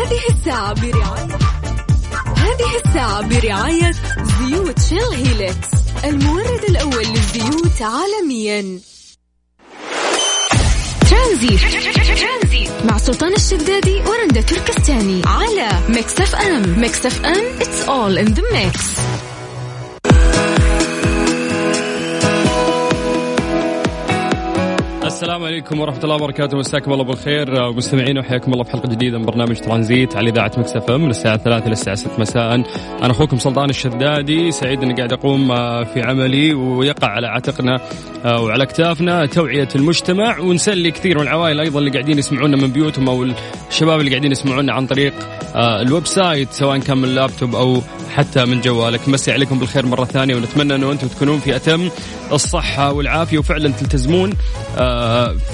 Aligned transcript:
هذه 0.00 0.20
الساعة 0.30 0.74
برعاية 0.74 1.38
هذه 2.36 2.76
الساعة 2.84 3.28
برعاية 3.28 3.92
زيوت 4.40 4.80
شيل 4.82 5.12
هيلكس 5.12 5.68
المورد 6.04 6.64
الأول 6.68 7.04
للزيوت 7.06 7.82
عالميا. 7.82 8.80
ترانزيت. 11.10 11.60
مع 12.84 12.98
سلطان 12.98 13.32
الشدادي 13.32 14.02
ورندا 14.06 14.40
تركستاني 14.40 15.22
على 15.26 15.68
Mix 15.88 16.20
FM. 16.20 16.80
Mix 16.80 17.06
FM 17.06 17.58
it's 17.58 17.88
all 17.88 18.26
in 18.26 18.34
the 18.34 18.42
mix. 18.52 19.00
السلام 25.20 25.44
عليكم 25.44 25.80
ورحمة 25.80 26.04
الله 26.04 26.14
وبركاته. 26.14 26.56
مساكم 26.56 26.92
الله 26.92 27.04
بالخير. 27.04 27.72
مستمعين 27.72 28.18
وحياكم 28.18 28.52
الله 28.52 28.64
في 28.64 28.70
حلقة 28.70 28.88
جديدة 28.88 29.18
من 29.18 29.24
برنامج 29.24 29.56
ترانزيت 29.56 30.16
على 30.16 30.30
إذاعة 30.30 30.52
Mix 30.58 30.77
FM 30.77 30.90
من 30.90 31.10
الساعة 31.10 31.36
3 31.36 31.66
إلى 31.66 31.72
الساعة 31.72 31.96
6 31.96 32.20
مساء. 32.20 32.54
أنا 33.02 33.10
أخوكم 33.10 33.38
سلطان 33.38 33.70
الشدادي 33.70 34.50
سعيد 34.50 34.82
أني 34.82 34.94
قاعد 34.94 35.12
أقوم 35.12 35.52
آه، 35.52 35.84
في 35.84 36.02
عملي 36.02 36.54
ويقع 36.54 37.08
على 37.08 37.26
عاتقنا 37.26 37.80
آه، 38.24 38.42
وعلى 38.42 38.62
أكتافنا 38.62 39.26
توعية 39.26 39.68
المجتمع. 39.76 40.38
ونسلي 40.38 40.90
كثير 40.90 41.18
من 41.18 41.22
العوائل 41.22 41.60
أيضا 41.60 41.78
اللي 41.78 41.90
قاعدين 41.90 42.18
يسمعونا 42.18 42.56
من 42.56 42.68
بيوتهم 42.68 43.08
أو 43.08 43.26
الشباب 43.70 44.00
اللي 44.00 44.10
قاعدين 44.10 44.32
يسمعونا 44.32 44.72
عن 44.72 44.86
طريق 44.86 45.12
آه، 45.54 45.82
ال 45.82 46.06
website 46.06 46.52
سواء 46.52 46.78
كان 46.78 46.98
من 46.98 47.04
اللابتوب 47.04 47.54
أو 47.54 47.82
حتى 48.10 48.44
من 48.44 48.60
جوالك 48.60 49.08
مسي 49.08 49.32
عليكم 49.32 49.58
بالخير 49.58 49.86
مرة 49.86 50.04
ثانية 50.04 50.34
ونتمنى 50.34 50.74
أنه 50.74 50.92
أنتم 50.92 51.08
تكونون 51.08 51.40
في 51.40 51.56
أتم 51.56 51.90
الصحة 52.32 52.92
والعافية 52.92 53.38
وفعلا 53.38 53.72
تلتزمون 53.72 54.30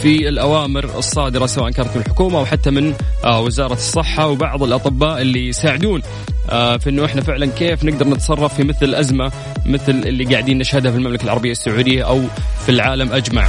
في 0.02 0.28
الأوامر 0.28 0.98
الصادرة 0.98 1.46
سواء 1.46 1.70
كانت 1.70 1.88
من 1.96 2.02
الحكومة 2.02 2.38
أو 2.38 2.46
حتى 2.46 2.70
من 2.70 2.94
آه، 3.24 3.40
وزارة 3.40 3.72
الصحة 3.72 4.26
وبعض 4.26 4.62
الأطباء 4.62 5.20
اللي 5.22 5.48
يساعدون 5.48 6.02
آه، 6.50 6.76
في 6.76 6.90
إنه 6.90 7.04
إحنا 7.04 7.20
فعلا 7.20 7.46
كيف 7.46 7.84
نقدر 7.84 8.08
نتصرف 8.08 8.54
في 8.54 8.64
مثل 8.64 8.94
ازمه 8.94 9.32
مثل 9.66 9.92
اللي 9.92 10.24
قاعدين 10.24 10.58
نشهدها 10.58 10.90
في 10.90 10.98
المملكة 10.98 11.24
العربية 11.24 11.52
السعودية 11.52 12.02
أو 12.02 12.22
في 12.64 12.68
العالم 12.68 13.12
أجمع. 13.12 13.46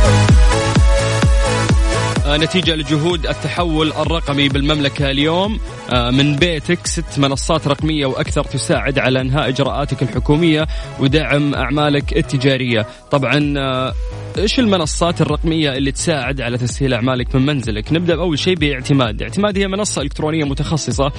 آه، 2.27 2.37
نتيجة 2.37 2.75
لجهود 2.75 3.27
التحول 3.27 3.91
الرقمي 3.91 4.49
بالمملكة 4.49 5.11
اليوم. 5.11 5.59
من 5.93 6.35
بيتك 6.35 6.87
ست 6.87 7.19
منصات 7.19 7.67
رقمية 7.67 8.05
وأكثر 8.05 8.43
تساعد 8.43 8.99
على 8.99 9.21
إنهاء 9.21 9.49
إجراءاتك 9.49 10.01
الحكومية 10.01 10.67
ودعم 10.99 11.55
أعمالك 11.55 12.17
التجارية. 12.17 12.85
طبعا 13.11 13.53
إيش 14.37 14.59
المنصات 14.59 15.21
الرقمية 15.21 15.71
اللي 15.71 15.91
تساعد 15.91 16.41
على 16.41 16.57
تسهيل 16.57 16.93
أعمالك 16.93 17.35
من 17.35 17.45
منزلك؟ 17.45 17.93
نبدأ 17.93 18.15
بأول 18.15 18.39
شيء 18.39 18.55
باعتماد، 18.55 19.21
اعتماد 19.21 19.57
هي 19.57 19.67
منصة 19.67 20.01
إلكترونية 20.01 20.43
متخصصة 20.43 21.11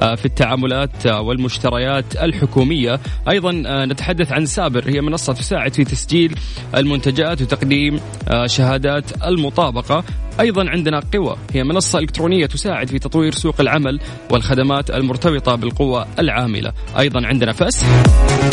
آه، 0.00 0.14
في 0.14 0.24
التعاملات 0.24 1.06
آه، 1.06 1.20
والمشتريات 1.20 2.16
الحكومية، 2.16 3.00
أيضا 3.28 3.62
آه، 3.66 3.84
نتحدث 3.84 4.32
عن 4.32 4.46
سابر. 4.46 4.84
هي 4.88 5.00
منصة 5.00 5.32
تساعد 5.32 5.74
في 5.74 5.84
تسجيل 5.84 6.34
المنتجات 6.76 7.42
وتقديم 7.42 8.00
شهادات 8.46 9.24
المطابقة، 9.26 10.04
أيضا 10.40 10.70
عندنا 10.70 11.00
قوى. 11.14 11.36
هي 11.52 11.64
منصة 11.64 11.98
إلكترونية 11.98 12.46
تساعد 12.46 12.88
في 12.88 12.98
تطوير 12.98 13.32
سوق 13.32 13.60
العمل 13.60 14.00
والخدمات 14.30 14.90
المرتبطة 14.90 15.54
بالقوى 15.54 16.06
العاملة، 16.18 16.72
أيضا 16.98 17.26
عندنا 17.26 17.52
فس 17.52 17.84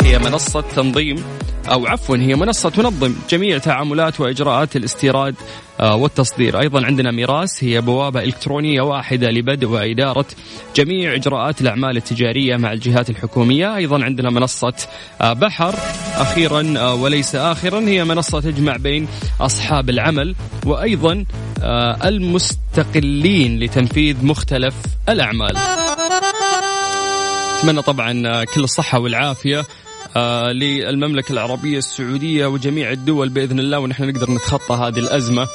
هي 0.02 0.18
منصة 0.18 0.60
تنظيم 0.60 1.16
أو 1.68 1.86
عفوا 1.86 2.16
هي 2.16 2.34
منصة 2.34 2.70
تنظم 2.70 3.14
جميع 3.30 3.58
تعاملات 3.58 4.20
وإجراءات 4.20 4.76
الاستيراد 4.76 5.34
آه، 5.80 5.96
والتصدير. 5.96 6.60
أيضا 6.60 6.86
عندنا 6.86 7.10
ميراس 7.10 7.64
هي 7.64 7.80
بوابة 7.80 8.22
إلكترونية 8.22 8.80
واحدة 8.80 9.30
لبدء 9.30 9.66
وإدارة 9.66 10.26
جميع 10.76 11.14
إجراءات 11.14 11.60
الأعمال 11.60 11.96
التجارية 11.96 12.56
مع 12.56 12.72
الجهات 12.72 13.10
الحكومية. 13.10 13.76
أيضا 13.76 14.04
عندنا 14.04 14.30
منصة 14.30 14.74
آه، 15.20 15.32
بحر 15.32 15.74
أخيرا 16.16 16.74
آه، 16.78 16.94
وليس 16.94 17.34
آخرا 17.34 17.80
هي 17.80 18.04
منصة 18.04 18.40
تجمع 18.40 18.76
بين 18.76 19.08
أصحاب 19.40 19.90
العمل 19.90 20.34
وأيضا 20.66 21.24
المستقلين 22.04 23.58
لتنفيذ 23.60 24.24
مختلف 24.26 24.74
الأعمال. 25.08 25.56
أتمنى 27.58 27.82
طبعا 27.82 28.44
كل 28.44 28.64
الصحة 28.64 28.98
والعافية. 28.98 29.64
للمملكة 30.52 31.32
العربية 31.32 31.78
السعودية 31.78 32.46
وجميع 32.46 32.90
الدول 32.90 33.28
بإذن 33.28 33.58
الله 33.58 33.78
ونحن 33.78 34.04
نقدر 34.08 34.30
نتخطى 34.30 34.74
هذه 34.74 34.98
الأزمة 34.98 35.48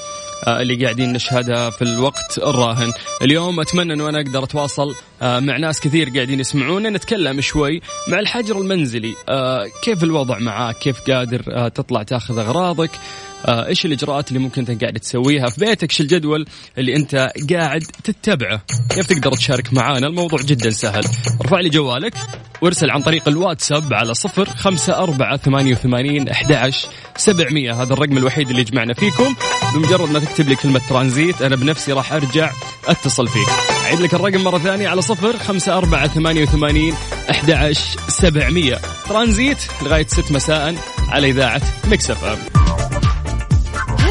آه 0.47 0.61
اللي 0.61 0.83
قاعدين 0.83 1.13
نشهدها 1.13 1.69
في 1.69 1.81
الوقت 1.81 2.37
الراهن. 2.37 2.93
اليوم 3.21 3.59
أتمنى 3.59 3.93
أنه 3.93 4.09
أنا 4.09 4.17
أقدر 4.21 4.43
أتواصل 4.43 4.95
آه 5.21 5.39
مع 5.39 5.57
ناس 5.57 5.79
كثير 5.79 6.09
قاعدين 6.09 6.39
يسمعونا 6.39 6.89
نتكلم 6.89 7.41
شوي 7.41 7.81
مع 8.07 8.19
الحجر 8.19 8.57
المنزلي. 8.57 9.13
آه 9.29 9.65
كيف 9.83 10.03
الوضع 10.03 10.39
معاك؟ 10.39 10.77
كيف 10.77 11.01
قادر 11.11 11.43
آه 11.49 11.67
تطلع 11.67 12.03
تاخذ 12.03 12.37
أغراضك؟ 12.37 12.91
آه 12.95 13.28
إيش 13.47 13.85
الإجراءات 13.85 14.29
اللي 14.29 14.39
ممكن 14.39 14.65
أنت 14.69 14.81
قاعد 14.81 14.93
تسويها 14.93 15.49
في 15.49 15.59
بيتك؟ 15.59 15.89
إيش 15.89 16.01
الجدول 16.01 16.45
اللي 16.77 16.95
أنت 16.95 17.31
قاعد 17.53 17.83
تتبعه؟ 18.03 18.61
كيف 18.89 19.07
تقدر 19.07 19.31
تشارك 19.31 19.73
معانا؟ 19.73 20.07
الموضوع 20.07 20.39
جدا 20.41 20.69
سهل. 20.69 21.03
ارفع 21.41 21.59
لي 21.59 21.69
جوالك 21.69 22.13
وارسل 22.61 22.89
عن 22.89 23.01
طريق 23.01 23.27
الواتساب 23.27 23.93
على 23.93 24.13
صفر 24.13 24.49
خمسة 24.49 24.97
أربعة 24.97 25.37
ثمانية 25.37 25.71
وثمانين 25.71 26.29
أحد 26.29 26.71
سبعمية. 27.17 27.81
هذا 27.81 27.93
الرقم 27.93 28.17
الوحيد 28.17 28.49
اللي 28.49 28.61
يجمعنا 28.61 28.93
فيكم. 28.93 29.35
بمجرد 29.73 30.11
ما 30.11 30.19
تكتب 30.19 30.49
لي 30.49 30.55
كلمة 30.55 30.81
ترانزيت 30.89 31.41
أنا 31.41 31.55
بنفسي 31.55 31.93
راح 31.93 32.13
أرجع 32.13 32.51
أتصل 32.87 33.27
فيك. 33.27 33.47
أعيد 33.85 33.99
لك 33.99 34.13
الرقم 34.13 34.43
مرة 34.43 34.57
ثانية 34.57 34.89
على 34.89 35.01
صفر 35.01 35.37
خمسة 35.37 35.77
أربعة 35.77 36.07
ثمانية 36.07 36.41
وثمانين 36.41 36.93
أحد 37.31 37.71
سبعمية. 38.07 38.79
ترانزيت 39.09 39.57
لغاية 39.81 40.07
ست 40.07 40.31
مساء 40.31 40.75
على 41.09 41.29
إذاعة 41.29 41.61
Mix 41.87 42.23
FM. 42.23 42.58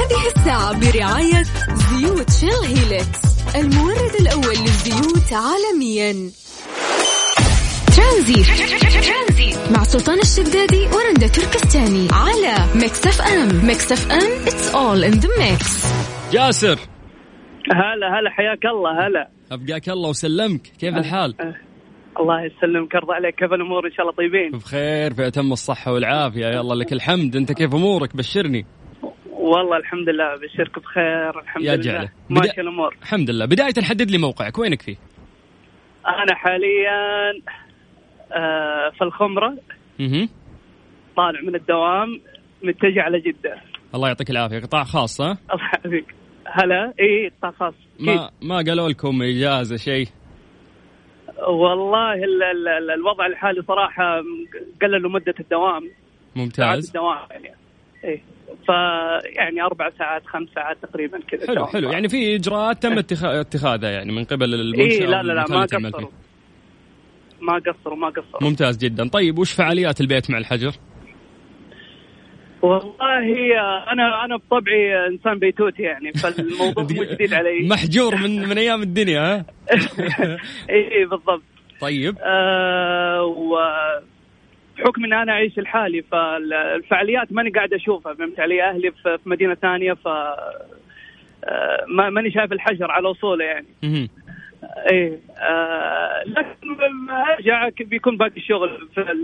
هذه 0.08 0.26
الساعة 0.36 0.72
برعاية 0.72 1.42
زيوت 1.74 2.30
Shell 2.31 2.65
Helix 2.65 3.21
المورد 3.56 4.14
الأول 4.20 4.56
للزيوت 4.58 5.32
عالميا. 5.32 6.30
ترانزيت. 7.96 8.46
مع 9.76 9.82
سلطان 9.82 10.19
الشدادي 10.19 10.86
ورندا 10.86 11.26
تركستاني 11.26 12.08
على 12.12 12.54
Mix 12.75 13.06
FM. 13.06 13.66
Mix 13.66 13.93
FM 13.93 14.43
it's 14.47 14.75
all 14.75 15.04
in 15.04 15.10
the 15.12 15.28
mix 15.38 15.93
جاسر. 16.32 16.78
هلا 17.72 18.19
هلا 18.19 18.30
حياك 18.30 18.66
الله 18.66 19.06
هلا. 19.06 19.28
أبقاك 19.52 19.88
الله 19.88 20.08
وسلمك. 20.08 20.62
كيف 20.62 20.94
أه 20.94 20.98
الحال؟ 20.98 21.34
أه. 21.40 21.54
الله 22.20 22.42
يسلمك 22.44 22.94
يرضى 22.94 23.12
عليك. 23.12 23.34
كيف 23.34 23.52
الأمور؟ 23.52 23.86
إن 23.86 23.92
شاء 23.92 24.00
الله 24.00 24.12
طيبين. 24.12 24.50
بخير 24.50 25.14
في 25.14 25.26
اتم 25.26 25.52
الصحة 25.52 25.92
والعافية. 25.92 26.46
يلا 26.46 26.75
لك 26.75 26.92
الحمد. 26.92 27.36
أنت 27.36 27.52
كيف 27.52 27.75
أمورك؟ 27.75 28.16
بشرني. 28.16 28.66
والله 29.38 29.76
الحمد 29.76 30.09
لله 30.09 30.34
بشرك 30.34 30.78
بخير 30.78 31.41
الحمد 31.41 31.65
يا 31.65 31.75
لله. 31.75 31.82
جعله. 31.82 32.09
ماشي 32.31 32.60
الأمور. 32.60 32.97
الحمد 33.03 33.31
لله. 33.31 33.47
بداية 33.47 33.82
حدد 33.82 34.10
لي 34.10 34.19
موقعك. 34.19 34.59
وينك 34.59 34.82
فيه؟ 34.82 34.97
أنا 36.06 36.34
حاليا 36.34 37.32
آه، 38.32 38.91
في 38.99 39.04
الخمرة. 39.04 39.56
طالع 41.16 41.41
من 41.47 41.54
الدوام 41.54 42.21
متجه 42.62 43.03
على 43.03 43.21
جدة. 43.21 43.56
الله 43.94 44.09
يعطيك 44.09 44.31
العافية. 44.31 44.59
قطاع 44.59 44.84
خاص 44.84 45.21
ها؟ 45.21 45.38
الله 45.53 45.65
يعافيك 45.75 46.15
هلا. 46.47 46.93
إي 47.00 47.28
قطاع 47.28 47.50
خاص. 47.50 47.75
ما 48.00 48.31
ما 48.43 48.56
قالوا 48.56 48.88
لكم 48.88 49.22
إجازة 49.22 49.76
شيء؟ 49.76 50.06
والله 51.49 52.15
ال 52.15 52.43
ال 52.43 52.69
ال 52.69 52.91
الوضع 52.91 53.26
الحالي 53.26 53.62
صراحة 53.62 54.22
قللوا 54.82 55.10
مدة 55.10 55.34
الدوام. 55.41 55.91
ممتاز. 56.37 56.87
الدوام 56.87 57.19
يعني. 57.31 57.68
إيه. 58.08 58.22
فيعني 58.66 59.62
أربع 59.62 59.91
ساعات 59.98 60.26
خمس 60.26 60.48
ساعات 60.54 60.76
تقريبا 60.82 61.19
كذا 61.28 61.46
حلو 61.46 61.66
حلو. 61.66 61.91
يعني 61.91 62.08
في 62.08 62.34
إجراءات 62.36 62.82
تم 62.82 62.98
اتخاذها 63.22 63.91
يعني 63.91 64.12
من 64.12 64.24
قبل 64.24 64.54
المنشأة 64.54 65.00
إيه 65.00 65.06
لا 65.06 65.22
لا 65.22 65.32
لا 65.32 65.44
ما 65.50 65.62
قصروا. 65.62 66.10
ما 67.40 67.55
قصروا 67.58 67.96
ما 67.96 68.08
قصروا. 68.08 68.43
ممتاز 68.50 68.76
جدا. 68.78 69.08
طيب 69.08 69.38
وش 69.38 69.52
فعاليات 69.52 70.00
البيت 70.00 70.31
مع 70.31 70.38
الحجر؟ 70.38 70.72
والله 72.62 72.93
أنا 73.93 74.25
أنا 74.25 74.37
بطبعي 74.37 75.06
إنسان 75.06 75.38
بيتوتي 75.38 75.82
يعني 75.82 76.12
فالموضوع 76.12 76.84
مو 76.96 77.04
جديد 77.04 77.34
علي. 77.34 77.69
محجور 77.69 78.16
من 78.16 78.31
من 78.49 78.58
أيام 78.58 78.82
الدنيا 78.82 79.20
ها؟ 79.20 79.44
اي 80.70 81.04
بالضبط. 81.11 81.43
طيب. 81.81 82.16
آه 82.22 83.22
و 83.25 83.56
بحكم 84.78 85.04
اني 85.04 85.22
أنا 85.22 85.32
أعيش 85.32 85.58
لحالي 85.58 86.02
فالفعاليات 86.02 87.32
ماني 87.32 87.50
قاعد 87.50 87.72
أشوفها 87.72 88.14
فهمت 88.14 88.40
علي؟ 88.40 88.62
أهلي 88.62 88.90
في 88.90 89.19
مدينة 89.26 89.54
ثانية 89.54 89.92
ف 89.92 90.08
آه، 91.44 91.84
ماني 91.88 92.30
شايف 92.30 92.52
الحجر 92.52 92.90
على 92.90 93.08
وصوله 93.08 93.44
يعني. 93.44 93.66
إيه 94.90 95.19
آه 95.38 96.22
لكن 96.26 96.80
أرجع 97.10 97.69
بيكون 97.80 98.16
باقي 98.16 98.36
الشغل 98.36 98.88
في 98.94 99.16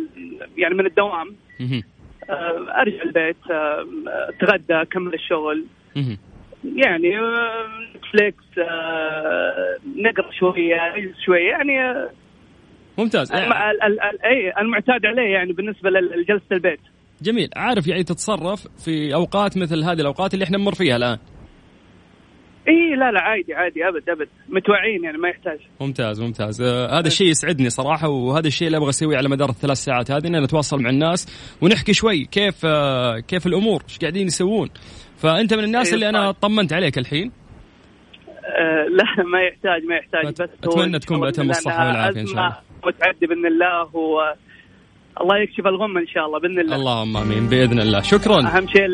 يعني 0.56 0.74
من 0.74 0.86
الدوام. 0.86 1.36
آه 2.30 2.80
أرجع 2.80 3.02
البيت 3.02 3.50
آه 3.50 3.86
أتغدى 4.06 4.74
أكمل 4.74 5.14
الشغل. 5.14 5.64
يعني 6.64 7.16
نتفليكس 7.94 8.44
نقرأ 9.96 10.30
شوية 10.30 11.12
شوية. 11.24 11.50
يعني 11.50 11.94
ممتاز. 12.98 13.32
الم- 13.32 13.52
ال- 13.52 13.82
ال- 13.82 14.00
ال- 14.00 14.22
اي 14.24 14.52
المعتاد 14.62 15.06
عليه 15.06 15.32
يعني 15.34 15.52
بالنسبة 15.52 15.90
لجلسة 15.90 16.46
البيت. 16.52 16.80
جميل. 17.22 17.50
عارف 17.56 17.86
يعني 17.86 18.04
تتصرف 18.04 18.66
في 18.84 19.14
أوقات 19.14 19.58
مثل 19.58 19.84
هذه 19.84 20.00
الأوقات 20.00 20.34
اللي 20.34 20.44
إحنا 20.44 20.58
نمر 20.58 20.74
فيها 20.74 20.96
الآن؟ 20.96 21.18
اي 22.68 22.96
لا 22.96 23.12
لا 23.12 23.20
عادي 23.20 23.54
عادي 23.54 23.88
أبد 23.88 24.08
أبد. 24.10 24.28
متوعين 24.48 25.04
يعني 25.04 25.18
ما 25.18 25.28
يحتاج. 25.28 25.58
ممتاز 25.80 26.20
ممتاز. 26.20 26.62
آه 26.62 26.98
هذا 26.98 27.06
الشيء 27.06 27.26
يسعدني 27.26 27.70
صراحة 27.70 28.08
وهذا 28.08 28.46
الشيء 28.46 28.66
اللي 28.66 28.78
أبغى 28.78 28.88
أسويه 28.88 29.16
على 29.16 29.28
مدار 29.28 29.48
الثلاث 29.48 29.76
ساعات 29.76 30.10
هذه 30.10 30.26
إن 30.26 30.42
نتواصل 30.42 30.82
مع 30.82 30.90
الناس 30.90 31.26
ونحكي 31.62 31.92
شوي 31.92 32.24
كيف 32.24 32.66
آه 32.66 33.18
كيف 33.18 33.46
الأمور 33.46 33.82
إيش 33.88 33.98
قاعدين 33.98 34.26
يسوون. 34.26 34.68
فأنت 35.16 35.54
من 35.54 35.64
الناس 35.64 35.88
إيه، 35.88 35.94
اللي 35.94 36.08
أنا 36.08 36.32
صح. 36.32 36.38
طمنت 36.40 36.72
عليك 36.72 36.98
الحين؟ 36.98 37.32
آه 38.44 38.84
لا 38.88 39.24
ما 39.32 39.40
يحتاج 39.40 39.84
ما 39.88 39.96
يحتاج. 39.96 40.26
بس 40.26 40.76
إن 40.76 41.00
تكون 41.00 41.28
إنها 41.38 41.50
الصحة 41.50 41.86
والعافية 41.86 42.20
إن 42.20 42.26
شاء 42.26 42.34
الله. 42.44 42.56
متعدي 42.86 43.26
بإذن 43.26 43.46
الله 43.46 43.96
و 43.96 44.20
الله 45.20 45.38
يكشف 45.38 45.66
الغمة 45.66 46.00
إن 46.00 46.06
شاء 46.06 46.26
الله 46.26 46.38
بإذن 46.38 46.58
الله. 46.58 46.76
اللهم 46.76 47.16
آمين 47.16 47.46
بإذن 47.48 47.80
الله. 47.80 48.00
شكرا. 48.02 48.40
أهم 48.40 48.66
شيء 48.68 48.86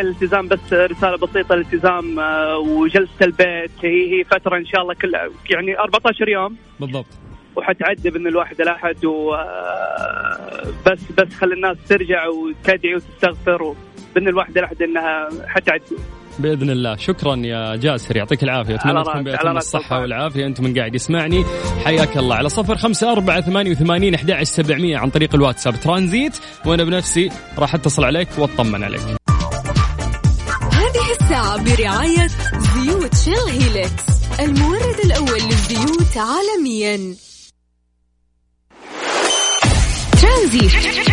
الالتزام 0.00 0.48
بس 0.48 0.72
رسالة 0.72 1.16
بسيطة 1.16 1.54
الالتزام 1.54 2.18
آه، 2.18 2.58
وجلسة 2.58 3.22
البيت. 3.22 3.70
هي 3.82 4.12
هي 4.12 4.24
فترة 4.24 4.56
إن 4.56 4.66
شاء 4.66 4.82
الله 4.82 4.94
كلها 4.94 5.28
يعني 5.50 5.78
14 5.78 6.28
يوم. 6.28 6.56
بالضبط. 6.80 7.06
وحتعدي 7.56 8.10
بإذن 8.10 8.26
الواحد 8.26 8.60
الأحد 8.60 9.04
و 9.04 9.34
آه، 9.34 10.66
بس 10.86 11.12
بس 11.18 11.34
خلي 11.34 11.54
الناس 11.54 11.76
ترجع 11.88 12.26
وتدعي 12.28 12.94
وتستغفر 12.94 13.62
وبإذن 13.62 14.28
الواحد 14.28 14.58
الأحد 14.58 14.82
إنها 14.82 15.28
حتعدي. 15.46 15.96
بإذن 16.38 16.70
الله. 16.70 16.96
شكرا 16.96 17.36
يا 17.36 17.76
جاسر 17.76 18.16
يعطيك 18.16 18.42
العافية. 18.42 18.74
أتمنى 18.74 19.04
تكون 19.04 19.28
رأس 19.28 19.64
الصحة. 19.66 20.00
والعافية. 20.00 20.46
أنت 20.46 20.60
من 20.60 20.78
قاعد 20.78 20.94
يسمعني. 20.94 21.44
حياك 21.84 22.16
الله. 22.16 22.36
على 22.36 22.48
صفر 22.48 22.76
خمسة 22.76 23.12
أربعة 23.12 23.40
ثمانية 23.40 23.70
وثمانين 23.70 24.14
أحد 24.14 24.30
عشر 24.30 24.44
سبعمية 24.44 24.98
عن 24.98 25.10
طريق 25.10 25.34
الواتساب. 25.34 25.80
ترانزيت 25.80 26.38
وأنا 26.66 26.84
بنفسي 26.84 27.30
راح 27.58 27.74
أتصل 27.74 28.04
عليك 28.04 28.28
وأطمن 28.38 28.84
عليك. 28.84 29.00
هذه 30.72 31.12
الساعة 31.20 31.64
برعاية 31.64 32.28
زيوت 32.74 33.14
شيل 33.14 33.48
هيلكس 33.48 34.02
المورد 34.40 34.98
الأول 35.04 35.40
للزيوت 35.42 36.16
عالميا. 36.16 37.14
ترانزيت. 40.22 41.11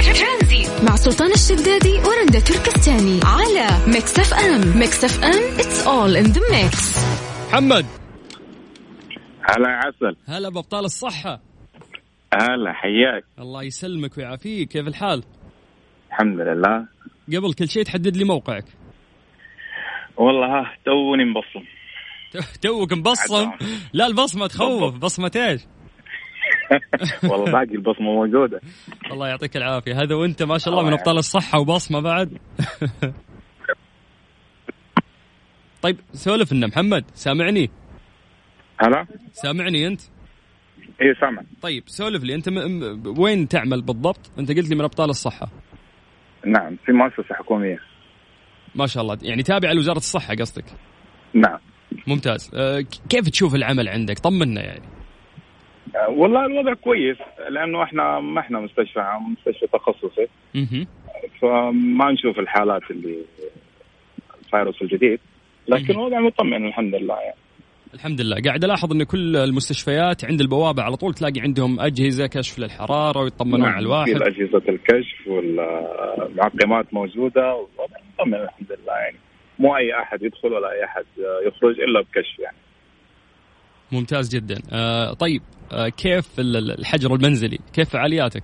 مع 0.84 0.96
سلطان 0.96 1.32
الشدادي 1.32 1.94
ورندا 1.94 2.40
تركستاني 2.40 3.20
على 3.24 3.68
Mix 3.88 4.20
FM. 4.20 4.78
Mix 4.80 5.04
FM 5.04 5.58
it's 5.58 5.86
all 5.86 6.26
in 6.26 6.34
the 6.34 6.42
mix. 6.42 7.00
محمد. 7.48 7.86
هلا 9.42 9.70
عسل. 9.70 10.16
هلا 10.28 10.50
بأبطال 10.50 10.86
الصحة. 10.86 11.42
هلا 12.34 12.74
حياك. 12.74 13.24
الله 13.40 13.64
يسلمك 13.64 14.18
ويعافيك. 14.18 14.70
كيف 14.70 14.88
الحال؟ 14.88 15.24
الحمد 16.10 16.40
لله. 16.40 16.86
قبل 17.28 17.54
كل 17.54 17.70
شيء 17.70 17.84
تحدد 17.84 18.18
لي 18.18 18.24
موقعك. 18.24 18.66
والله 20.18 20.48
ها 20.48 20.78
توني 20.86 21.26
مبصم. 21.26 21.66
توك 22.62 22.94
مبصم. 22.94 23.52
لا 23.94 24.08
البصمة 24.08 24.48
تخوف. 24.48 24.96
بصمة 24.96 25.32
إيش؟ 25.36 25.62
والله 27.32 27.52
باقي 27.52 27.76
البصمة 27.76 28.14
موجودة. 28.14 28.62
الله 29.12 29.28
يعطيك 29.28 29.58
العافية. 29.58 30.02
هذا 30.02 30.16
وأنت 30.16 30.44
ما 30.44 30.58
شاء 30.58 30.74
الله 30.74 30.84
من 30.84 30.90
الله 30.90 31.00
أبطال 31.00 31.18
الصحة 31.18 31.60
وبصمة 31.60 32.00
بعد. 32.00 32.30
طيب 35.82 35.98
سولف 36.14 36.54
لنا 36.54 36.68
محمد 36.68 37.04
سامعني؟ 37.14 37.70
هلا؟ 38.80 39.06
سامعني 39.32 39.88
أنت؟ 39.88 40.02
إيه 41.02 41.14
سامع. 41.22 41.42
طيب 41.62 41.84
سولف 41.88 42.24
لي 42.24 42.36
أنت 42.36 42.50
م... 42.50 42.54
م... 42.54 43.20
وين 43.20 43.48
تعمل 43.48 43.82
بالضبط؟ 43.82 44.32
أنت 44.40 44.52
قلت 44.52 44.70
لي 44.70 44.76
من 44.76 44.84
أبطال 44.84 45.10
الصحة. 45.10 45.50
نعم 46.46 46.78
في 46.86 46.92
مؤسسة 46.92 47.36
حكومية. 47.36 47.80
ما 48.76 48.88
شاء 48.88 49.04
الله. 49.04 49.18
يعني 49.22 49.44
تابع 49.44 49.72
لوزارة 49.72 49.98
الصحة 49.98 50.36
قصدك؟ 50.36 50.66
نعم. 51.34 51.60
ممتاز. 52.08 52.52
أه 52.54 52.80
كيف 53.10 53.30
تشوف 53.30 53.56
العمل 53.56 53.90
عندك؟ 53.90 54.20
طمنا 54.20 54.62
يعني. 54.62 54.99
والله 56.10 56.46
الوضع 56.46 56.74
كويس 56.74 57.18
لأنه 57.50 57.84
إحنا 57.84 58.20
ما 58.20 58.40
إحنا 58.40 58.60
مستشفى 58.60 59.00
عام 59.00 59.32
مستشفى 59.34 59.68
تخصصي. 59.68 60.28
فما 61.42 62.12
نشوف 62.12 62.40
الحالات 62.40 62.92
اللي 62.92 63.18
الفيروس 64.40 64.82
الجديد 64.82 65.20
لكن. 65.68 65.94
الوضع 65.94 66.20
مطمئن 66.20 66.68
الحمد 66.68 66.96
لله 66.96 67.20
يعني. 67.20 67.36
الحمد 67.94 68.22
لله. 68.22 68.42
قاعد 68.46 68.64
ألاحظ 68.64 68.94
إن 68.94 69.04
كل 69.04 69.36
المستشفيات 69.36 70.26
عند 70.26 70.42
البوابة 70.42 70.84
على 70.84 70.96
طول 70.96 71.14
تلاقي 71.14 71.42
عندهم 71.42 71.80
أجهزة 71.80 72.28
كشف 72.28 72.60
للحرارة 72.60 73.20
ويطمنون 73.20 73.66
على 73.66 73.76
في 73.76 73.86
الواحد 73.86 74.10
اجهزه 74.10 74.62
الكشف 74.70 75.28
والمعقمات 75.28 76.94
موجودة 76.94 77.54
والوضع 77.56 77.98
مطمئن 78.20 78.42
الحمد 78.44 78.72
لله 78.72 78.94
يعني. 78.94 79.18
مو 79.60 79.78
أي 79.78 79.94
أحد 80.02 80.24
يدخل 80.24 80.54
ولا 80.54 80.72
أي 80.72 80.84
أحد 80.84 81.06
يخرج 81.48 81.80
إلا 81.80 82.02
بكشف 82.02 82.40
يعني. 82.40 82.58
ممتاز 83.92 84.36
جدا. 84.36 84.56
أه 84.72 85.14
طيب 85.14 85.42
أه 85.72 85.90
كيف 85.90 86.40
ال- 86.40 86.58
ال- 86.58 86.80
الحجر 86.80 87.16
المنزلي؟ 87.16 87.60
كيف 87.74 87.90
فعالياتك؟ 87.90 88.44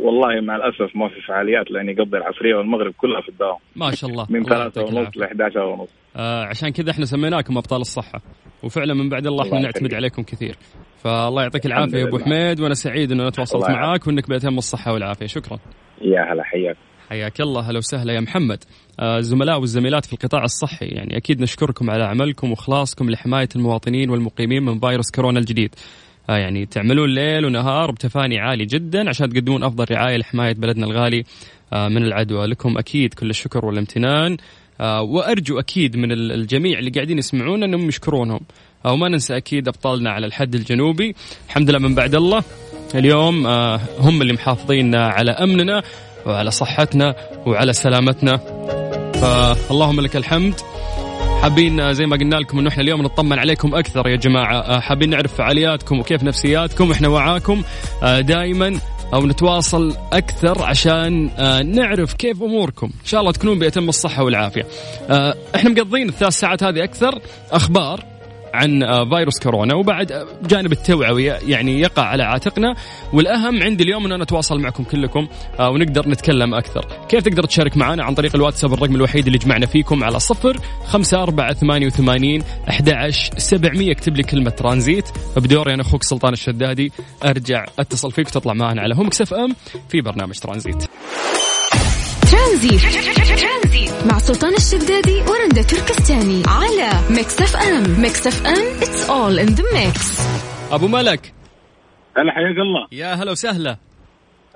والله 0.00 0.40
مع 0.40 0.56
الأسف 0.56 0.96
ما 0.96 1.08
في 1.08 1.20
فعاليات 1.28 1.70
لأني 1.70 1.92
يقضي 1.92 2.16
العصرية 2.16 2.54
والمغرب 2.54 2.92
كلها 2.98 3.20
في 3.20 3.28
الدوام. 3.28 3.56
ما 3.76 3.90
شاء 3.90 4.10
الله. 4.10 4.26
من 4.30 4.44
ثلاثة 4.44 4.82
ونص. 4.84 5.16
ل 5.16 5.22
11 5.22 5.60
ونص. 5.60 5.88
آه 6.16 6.44
عشان 6.44 6.68
كذا 6.68 6.90
إحنا 6.90 7.04
سميناكم 7.04 7.58
أبطال 7.58 7.80
الصحة 7.80 8.20
وفعلا 8.62 8.94
من 8.94 9.08
بعد 9.08 9.26
الله 9.26 9.46
إحنا 9.46 9.60
نعتمد. 9.60 9.94
عليكم 9.94 10.22
كثير. 10.22 10.56
فالله 11.04 11.42
يعطيك 11.42 11.66
العافية 11.66 11.98
يا 11.98 12.04
أبو. 12.08 12.18
حميد 12.18 12.60
وأنا 12.60 12.74
سعيد 12.74 13.12
أنا 13.12 13.30
تواصلت 13.30 13.70
معاك 13.70 14.06
وإنك 14.06 14.28
بأتم 14.28 14.58
الصحة 14.58 14.92
والعافية. 14.92 15.26
شكرا. 15.26 15.58
يا 16.02 16.32
هلا 16.32 16.42
حياك. 16.44 16.76
حياك 17.08 17.40
الله. 17.40 17.70
هلا 17.70 17.78
وسهلا 17.78 18.12
يا 18.12 18.20
محمد. 18.20 18.64
آه، 19.00 19.18
الزملاء 19.18 19.60
والزميلات 19.60 20.04
في 20.06 20.12
القطاع 20.12 20.44
الصحي 20.44 20.86
يعني 20.86 21.16
أكيد 21.16 21.40
نشكركم 21.40 21.90
على 21.90 22.04
عملكم 22.04 22.50
وإخلاصكم 22.50 23.10
لحماية 23.10 23.48
المواطنين 23.56 24.10
والمقيمين 24.10 24.62
من 24.62 24.80
فيروس 24.80 25.10
كورونا 25.10 25.38
الجديد. 25.38 25.74
آه، 26.30 26.36
يعني 26.36 26.66
تعملون 26.66 27.08
ليل 27.14 27.44
ونهار 27.44 27.90
بتفاني 27.90 28.38
عالي 28.38 28.64
جدا 28.64 29.08
عشان 29.08 29.32
تقدمون 29.32 29.62
أفضل 29.62 29.84
رعاية 29.90 30.16
لحماية 30.16 30.52
بلدنا 30.54 30.86
الغالي. 30.86 31.24
آه، 31.72 31.88
من 31.88 32.02
العدوى 32.04 32.46
لكم 32.46 32.78
أكيد 32.78 33.14
كل 33.14 33.30
الشكر 33.30 33.66
والامتنان. 33.66 34.36
آه، 34.80 35.02
وأرجو 35.02 35.58
أكيد 35.58 35.96
من 35.96 36.12
ال- 36.12 36.32
الجميع 36.32 36.78
اللي 36.78 36.90
قاعدين 36.90 37.18
يسمعونا 37.18 37.66
إنهم 37.66 37.88
يشكرونهم. 37.88 38.40
آه، 38.86 38.92
وما 38.92 39.08
ننسى 39.08 39.36
أكيد 39.36 39.68
أبطالنا 39.68 40.10
على 40.10 40.26
الحد 40.26 40.54
الجنوبي. 40.54 41.14
الحمد 41.46 41.70
لله 41.70 41.78
من 41.78 41.94
بعد 41.94 42.14
الله. 42.14 42.42
اليوم 42.94 43.46
آه، 43.46 43.80
هم 43.98 44.22
اللي 44.22 44.32
محافظين 44.32 44.94
على 44.94 45.30
أمننا. 45.30 45.82
وعلى 46.26 46.50
صحتنا 46.50 47.14
وعلى 47.46 47.72
سلامتنا. 47.72 48.36
فاللهم 49.14 50.00
لك 50.00 50.16
الحمد. 50.16 50.54
حابين 51.42 51.94
زي 51.94 52.06
ما 52.06 52.16
قلنا 52.16 52.36
لكم 52.36 52.58
إنه 52.58 52.68
إحنا 52.68 52.82
اليوم 52.82 53.02
نطمن 53.02 53.38
عليكم 53.38 53.74
أكثر 53.74 54.08
يا 54.08 54.16
جماعة. 54.16 54.80
حابين 54.80 55.10
نعرف 55.10 55.34
فعالياتكم 55.34 56.00
وكيف 56.00 56.22
نفسياتكم 56.22 56.90
إحنا 56.90 57.08
وعاكم. 57.08 57.62
دائما 58.02 58.80
أو 59.14 59.26
نتواصل 59.26 59.96
أكثر 60.12 60.62
عشان 60.62 61.30
آه، 61.38 61.62
نعرف 61.62 62.14
كيف 62.14 62.42
أموركم. 62.42 62.86
إن 62.86 63.06
شاء 63.06 63.20
الله 63.20 63.32
تكونون 63.32 63.58
بأتم 63.58 63.88
الصحة 63.88 64.22
والعافية. 64.24 64.66
آه، 65.10 65.34
إحنا 65.54 65.70
مقضين 65.70 66.08
الثلاث 66.08 66.32
ساعات 66.32 66.62
هذه 66.62 66.84
أكثر 66.84 67.18
أخبار. 67.52 68.17
عن 68.54 68.82
آه، 68.82 69.04
فيروس 69.04 69.38
كورونا 69.42 69.74
وبعد 69.74 70.12
آه، 70.12 70.26
جانب 70.42 70.72
التوعويه 70.72 71.38
يعني 71.46 71.80
يقع 71.80 72.02
على 72.02 72.22
عاتقنا. 72.22 72.74
والأهم 73.12 73.62
عندي 73.62 73.84
اليوم 73.84 74.06
إن 74.06 74.12
أنا 74.12 74.22
أتواصل 74.22 74.60
معكم 74.60 74.84
كلكم 74.84 75.28
آه، 75.60 75.70
ونقدر 75.70 76.08
نتكلم 76.08 76.54
أكثر. 76.54 76.86
كيف 77.08 77.24
تقدر 77.24 77.44
تشارك 77.44 77.76
معنا 77.76 78.04
عن 78.04 78.14
طريق 78.14 78.36
الواتساب 78.36 78.72
الرقم 78.72 78.94
الوحيد 78.94 79.26
اللي 79.26 79.38
جمعنا 79.38 79.66
فيكم 79.66 80.04
على 80.04 80.20
صفر 80.20 80.56
خمسة 80.86 81.22
أربعة 81.22 81.54
ثمانية 81.54 81.86
وثمانين 81.86 82.42
أحد 82.68 83.10
سبعمية 83.36 83.92
اكتب 83.92 84.16
لي 84.16 84.22
كلمة 84.22 84.50
ترانزيت. 84.50 85.08
بدوري 85.36 85.74
أنا 85.74 85.82
أخوك 85.82 86.02
سلطان 86.02 86.32
الشدادي 86.32 86.92
أرجع 87.24 87.64
أتصل 87.78 88.12
فيك 88.12 88.26
وتطلع 88.26 88.54
معنا 88.54 88.82
على 88.82 88.94
هم 88.94 89.06
أف 89.06 89.34
أم 89.34 89.54
في 89.88 90.00
برنامج 90.00 90.38
ترانزيت. 90.38 90.84
ترانزيت. 92.30 93.17
مع 94.06 94.18
سلطان 94.18 94.54
الشدادي 94.54 95.20
ورندا 95.20 95.62
تركستاني 95.62 96.42
على 96.46 96.90
Mix 97.10 97.42
FM 97.42 98.02
Mix 98.02 98.26
FM 98.26 98.80
it's 98.80 99.08
all 99.08 99.38
in 99.44 99.56
the 99.58 99.62
mix. 99.62 100.20
أبو 100.72 100.88
ملك. 100.88 101.34
هلا 102.16 102.32
حياك 102.32 102.56
الله. 102.56 102.86
يا 102.92 103.14
هلا 103.14 103.30
وسهلا. 103.30 103.76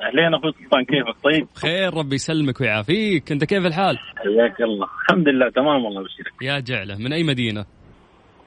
أهلين 0.01 0.35
أخوي 0.35 0.53
سلطان 0.53 0.85
كيفك؟ 0.85 1.25
طيب؟ 1.25 1.49
خير 1.55 1.95
ربي 1.95 2.15
يسلمك 2.15 2.61
ويعافيك. 2.61 3.33
أنت 3.33 3.45
كيف 3.45 3.67
الحال؟ 3.67 3.99
حياك 3.99 4.61
الله. 4.61 4.87
الحمد 5.03 5.29
لله 5.29 5.51
تمام 5.51 5.85
والله 5.85 6.03
بشيرك 6.03 6.33
يا 6.43 6.61
جعلة. 6.61 6.97
من 6.97 7.13
أي 7.13 7.23
مدينة؟ 7.23 7.65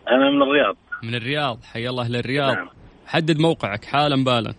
أنا 0.10 0.32
من 0.32 0.42
الرياض. 0.42 0.78
من 1.04 1.16
الرياض. 1.16 1.64
حي 1.64 1.90
الله 1.90 2.04
أهل 2.04 2.16
الرياض 2.16 2.56
نعم. 2.56 2.70
حدد 3.08 3.40
موقعك 3.40 3.86
حالا 3.86 4.24
بالا. 4.24 4.54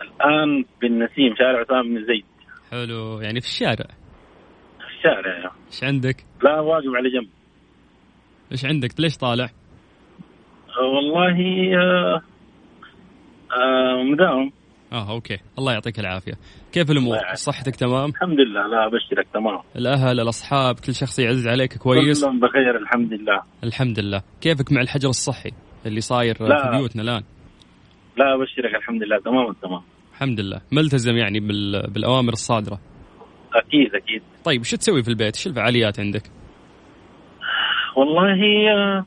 الآن 0.00 0.64
بالنسيم 0.80 1.34
شارع 1.38 1.60
عثمان 1.60 1.94
بن 1.94 2.06
زيد. 2.06 2.24
حلو. 2.70 3.20
يعني 3.20 3.40
في 3.40 3.46
الشارع. 3.46 3.86
الشارع 5.04 5.52
إيش 5.72 5.84
عندك؟ 5.84 6.24
لا 6.42 6.60
واقف 6.60 6.84
على 6.96 7.10
جنب. 7.10 7.28
إيش 8.52 8.64
عندك؟ 8.64 9.00
ليش 9.00 9.16
طالع؟ 9.16 9.50
والله 10.94 11.36
آه 11.78 12.22
آه 13.56 14.02
مداوم. 14.12 14.52
آه 14.92 15.10
أوكي. 15.10 15.38
الله 15.58 15.72
يعطيك 15.72 15.98
العافية. 16.00 16.32
كيف 16.72 16.90
الأمور؟ 16.90 17.18
صحتك 17.34 17.76
تمام؟ 17.76 18.10
الحمد 18.10 18.40
لله. 18.40 18.66
لا 18.66 18.86
أبشرك. 18.86 19.26
تمام. 19.34 19.60
الأهل 19.76 20.20
الأصحاب 20.20 20.74
كل 20.80 20.94
شخص 20.94 21.18
يعز 21.18 21.48
عليك 21.48 21.78
كويس؟ 21.78 22.24
كلهم 22.24 22.40
بخير 22.40 22.76
الحمد 22.76 23.12
لله. 23.12 23.42
الحمد 23.64 23.98
لله. 24.00 24.22
كيفك 24.40 24.72
مع 24.72 24.80
الحجر 24.80 25.08
الصحي 25.08 25.50
اللي 25.86 26.00
صاير 26.00 26.42
لا. 26.42 26.70
في 26.70 26.76
بيوتنا 26.76 27.02
الآن؟ 27.02 27.22
لا 28.16 28.34
أبشرك. 28.34 28.74
الحمد 28.74 29.02
لله. 29.02 29.18
تمام 29.18 29.52
تمام. 29.52 29.82
الحمد 30.12 30.40
لله. 30.40 30.60
ملتزم 30.72 31.16
يعني 31.16 31.40
بالأوامر 31.88 32.32
الصادرة. 32.32 32.80
أكيد 33.54 33.94
أكيد. 33.94 34.22
طيب 34.44 34.62
شو 34.62 34.76
تسوي 34.76 35.02
في 35.02 35.08
البيت؟ 35.08 35.36
إيش 35.36 35.46
الفعاليات 35.46 36.00
عندك؟ 36.00 36.22
والله 37.96 38.36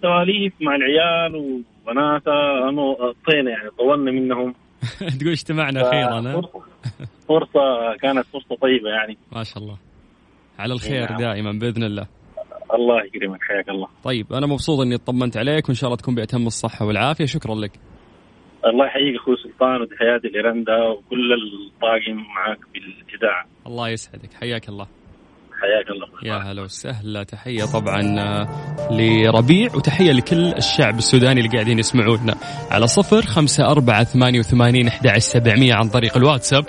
سواليف 0.02 0.54
مع 0.62 0.76
العيال 0.76 1.36
وبنات 1.36 2.28
أنا 2.70 2.96
طينه 3.28 3.50
يعني 3.52 3.70
طولنا 3.78 4.12
منهم. 4.12 4.54
تقول 5.20 5.32
اجتمعنا 5.32 5.82
أخيرا 5.82 6.42
فرصة 7.28 7.96
كانت 8.02 8.26
فرصة 8.26 8.56
طيبة 8.62 8.90
يعني. 8.90 9.18
ما 9.32 9.44
شاء 9.44 9.64
الله. 9.64 9.78
على 10.60 10.74
الخير 10.74 11.12
نعم. 11.12 11.20
دائما 11.20 11.52
بإذن 11.52 11.84
الله. 11.84 12.08
الله 12.74 13.06
يكرمك 13.06 13.44
حياك 13.44 13.70
الله. 13.70 13.88
طيب 14.04 14.34
أنا 14.34 14.48
مبسوط 14.48 14.80
إني 14.80 14.96
اطمنت 14.96 15.38
عليك 15.38 15.66
وإن 15.66 15.76
شاء 15.76 15.88
الله 15.88 15.98
تكون 15.98 16.16
بأتم 16.16 16.48
الصحة 16.48 16.86
والعافية. 16.86 17.26
شكرا 17.26 17.56
لك. 17.56 17.72
الله 18.66 18.86
يحييك 18.86 19.16
أخوي 19.16 19.36
سلطان 19.44 19.82
وتحياتي 19.82 20.28
لرندا 20.28 20.78
وكل 20.78 21.34
الطاقم 21.34 22.18
معك 22.36 22.60
بالاذاعه 22.74 23.46
الله 23.68 23.90
يسعدك. 23.90 24.34
حياك 24.34 24.70
الله. 24.70 24.88
حياك 25.62 25.90
الله. 25.90 26.08
يا 26.24 26.52
هلا 26.52 26.62
وسهلا. 26.62 27.24
تحية 27.24 27.64
طبعا 27.74 28.20
آه، 28.20 28.48
لربيع 28.92 29.76
وتحية 29.76 30.12
لكل 30.12 30.54
الشعب 30.54 30.98
السوداني 30.98 31.40
اللي 31.40 31.52
قاعدين 31.52 31.80
يسمعونا. 31.80 32.36
على 32.72 32.88
صفر 32.88 33.22
خمسة 33.22 33.72
أربعة 33.72 34.04
ثمانية 34.04 34.40
وثمانين 34.40 34.88
أحد 34.88 35.18
سبعمية 35.18 35.74
عن 35.74 35.90
طريق 35.90 36.18
الواتساب. 36.18 36.66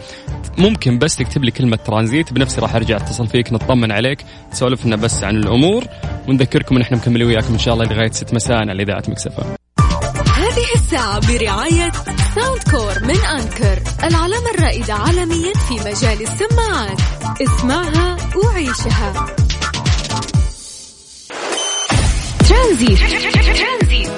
ممكن 0.58 0.98
بس 0.98 1.16
تكتب 1.16 1.44
لي 1.44 1.50
كلمة 1.50 1.76
ترانزيت. 1.76 2.32
بنفسي 2.32 2.60
راح 2.60 2.74
أرجع 2.74 2.96
أتصل 2.96 3.26
فيك 3.26 3.52
نطمن 3.52 3.92
عليك. 3.92 4.18
تسولف 4.50 4.86
لنا 4.86 4.96
بس 4.96 5.24
عن 5.24 5.36
الأمور. 5.36 5.84
ونذكركم 6.28 6.76
إن 6.76 6.82
إحنا 6.82 6.96
مكملين 6.96 7.26
وياكم 7.26 7.52
إن 7.52 7.58
شاء 7.58 7.74
الله 7.74 7.84
لغاية 7.84 8.10
ست 8.10 8.34
مساء 8.34 8.56
على 8.56 8.82
إذاعة 8.82 9.02
مكسفة. 9.08 9.57
هذه 10.58 10.74
الساعة 10.74 11.20
برعاية 11.32 11.92
Soundcore 12.34 13.04
من 13.04 13.24
Anker 13.24 13.82
العلامة 14.04 14.50
الرائدة 14.54 14.94
عالميا 14.94 15.52
في 15.52 15.74
مجال 15.74 16.22
السماعات. 16.22 17.00
اسمعها 17.42 18.16
وعيشها. 18.36 19.26
ترانزيت 22.48 22.96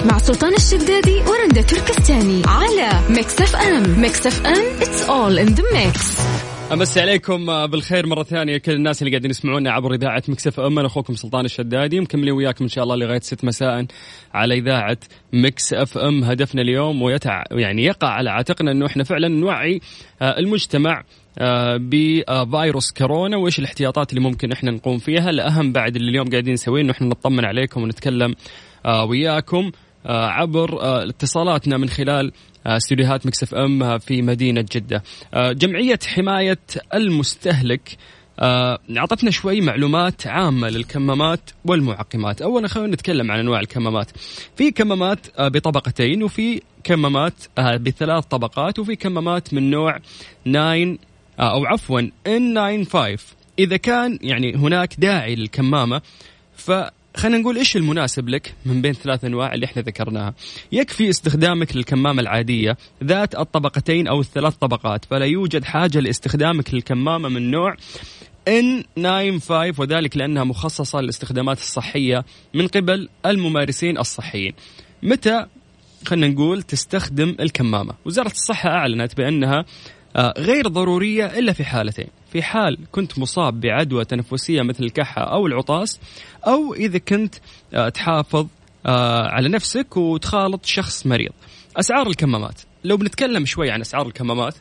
مع 0.04 0.18
سلطان 0.18 0.54
الشدادي 0.54 1.22
ورندا 1.22 1.62
تركستاني 1.62 2.42
على 2.46 2.90
Mix 3.08 3.40
FM 3.40 4.00
Mix 4.00 4.26
FM 4.26 4.80
it's 4.80 5.02
all 5.08 5.48
in 5.48 5.54
the 5.54 5.64
mix. 5.74 6.20
أمسي 6.72 7.00
عليكم 7.00 7.66
بالخير 7.66 8.06
مرة 8.06 8.22
ثانية 8.22 8.58
كل 8.58 8.72
الناس 8.72 9.02
اللي 9.02 9.10
قاعدين 9.10 9.30
يسمعونا 9.30 9.72
عبر 9.72 9.94
إذاعة 9.94 10.22
Mix 10.28 10.60
FM. 10.60 10.78
أنا 10.78 10.86
أخوكم 10.86 11.14
سلطان 11.14 11.44
الشدادي 11.44 12.00
مكملين 12.00 12.32
وياكم 12.32 12.64
إن 12.64 12.68
شاء 12.68 12.84
الله 12.84 12.96
لغاية 12.96 13.20
6 13.20 13.46
مساء 13.46 13.86
على 14.34 14.54
إذاعة 14.54 14.98
Mix 15.32 15.72
FM. 15.72 16.24
هدفنا 16.24 16.62
اليوم 16.62 17.02
ويتع 17.02 17.42
يعني 17.50 17.84
يقع 17.84 18.08
على 18.08 18.30
عاتقنا 18.30 18.72
إنه 18.72 18.86
إحنا 18.86 19.04
فعلا 19.04 19.28
نوعي 19.28 19.80
آه، 20.22 20.38
المجتمع 20.38 21.04
آه، 21.38 21.76
بفيروس 21.76 22.92
كورونا. 22.92 23.36
وإيش 23.36 23.58
الاحتياطات 23.58 24.10
اللي 24.10 24.20
ممكن 24.20 24.52
إحنا 24.52 24.70
نقوم 24.70 24.98
فيها؟ 24.98 25.30
الأهم 25.30 25.72
بعد 25.72 25.96
اللي 25.96 26.10
اليوم 26.10 26.30
قاعدين 26.30 26.52
نسويه 26.52 26.82
إنه 26.82 26.92
إحنا 26.92 27.06
نطمن 27.06 27.44
عليكم 27.44 27.82
ونتكلم 27.82 28.34
آه، 28.86 29.04
وياكم 29.04 29.70
عبر 30.06 30.78
اتصالاتنا 31.08 31.76
من 31.76 31.88
خلال 31.88 32.32
استديوهات 32.66 33.26
Mix 33.26 33.54
FM 33.54 33.98
في 33.98 34.22
مدينة 34.22 34.64
جدة. 34.72 35.02
جمعية 35.34 35.98
حماية 36.06 36.58
المستهلك 36.94 37.96
أعطتنا 38.96 39.30
شوي 39.30 39.60
معلومات 39.60 40.26
عامة 40.26 40.68
للكمامات 40.68 41.50
والمعقمات، 41.64 42.42
اولا 42.42 42.68
خلينا 42.68 42.92
نتكلم 42.92 43.30
عن 43.30 43.38
أنواع 43.38 43.60
الكمامات. 43.60 44.10
في 44.56 44.70
كمامات 44.70 45.40
بطبقتين 45.40 46.22
وفي 46.22 46.62
كمامات 46.84 47.34
بثلاث 47.58 48.24
طبقات 48.24 48.78
وفي 48.78 48.96
كمامات 48.96 49.54
من 49.54 49.70
نوع 49.70 49.98
9 50.44 50.96
أو 51.40 51.64
عفوا 51.66 52.00
N95 52.28 53.20
إذا 53.58 53.76
كان 53.76 54.18
يعني 54.22 54.56
هناك 54.56 54.94
داعي 54.98 55.34
للكمامة 55.34 56.02
ف 56.56 56.70
خلينا 57.16 57.38
نقول 57.38 57.56
إيش 57.56 57.76
المناسب 57.76 58.28
لك 58.28 58.54
من 58.66 58.82
بين 58.82 58.92
ثلاث 58.92 59.24
أنواع 59.24 59.54
اللي 59.54 59.66
إحنا 59.66 59.82
ذكرناها؟ 59.82 60.34
يكفي 60.72 61.10
استخدامك 61.10 61.76
للكمامة 61.76 62.22
العادية 62.22 62.76
ذات 63.04 63.34
الطبقتين 63.34 64.08
أو 64.08 64.20
الثلاث 64.20 64.54
طبقات 64.54 65.04
فلا 65.04 65.24
يوجد 65.24 65.64
حاجة 65.64 66.00
لاستخدامك 66.00 66.74
للكمامة 66.74 67.28
من 67.28 67.50
نوع 67.50 67.76
N95 68.48 69.78
وذلك 69.78 70.16
لأنها 70.16 70.44
مخصصة 70.44 71.00
للاستخدامات 71.00 71.58
الصحية 71.58 72.24
من 72.54 72.66
قبل 72.66 73.08
الممارسين 73.26 73.98
الصحيين. 73.98 74.52
متى؟ 75.02 75.46
خلينا 76.06 76.28
نقول 76.28 76.62
تستخدم 76.62 77.36
الكمامة. 77.40 77.94
وزارة 78.04 78.30
الصحة 78.30 78.70
أعلنت 78.70 79.16
بأنها 79.16 79.58
آه، 79.58 79.64
غير 80.16 80.68
ضرورية 80.68 81.26
إلا 81.26 81.52
في 81.52 81.64
حالتين. 81.64 82.08
في 82.32 82.42
حال 82.42 82.78
كنت 82.92 83.18
مصاب 83.18 83.60
بعدوى 83.60 84.04
تنفسية 84.04 84.62
مثل 84.62 84.84
الكحة 84.84 85.22
أو 85.22 85.46
العطاس 85.46 86.00
أو 86.46 86.74
إذا 86.74 86.98
كنت 86.98 87.34
آه، 87.74 87.88
تحافظ 87.88 88.46
آه، 88.86 89.28
على 89.28 89.48
نفسك 89.48 89.96
وتخالط 89.96 90.64
شخص 90.64 91.06
مريض. 91.06 91.32
أسعار 91.76 92.06
الكمامات. 92.06 92.60
لو 92.84 92.96
بنتكلم 92.96 93.46
شوي 93.46 93.70
عن 93.70 93.80
أسعار 93.80 94.06
الكمامات 94.06 94.54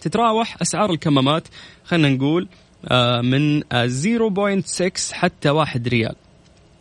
تتراوح 0.00 0.56
أسعار 0.62 0.90
الكمامات 0.90 1.48
خلينا 1.84 2.08
نقول 2.08 2.48
آه، 2.88 3.20
من 3.20 3.62
0.6 3.62 5.12
حتى 5.12 5.50
1 5.50 5.88
ريال. 5.88 6.14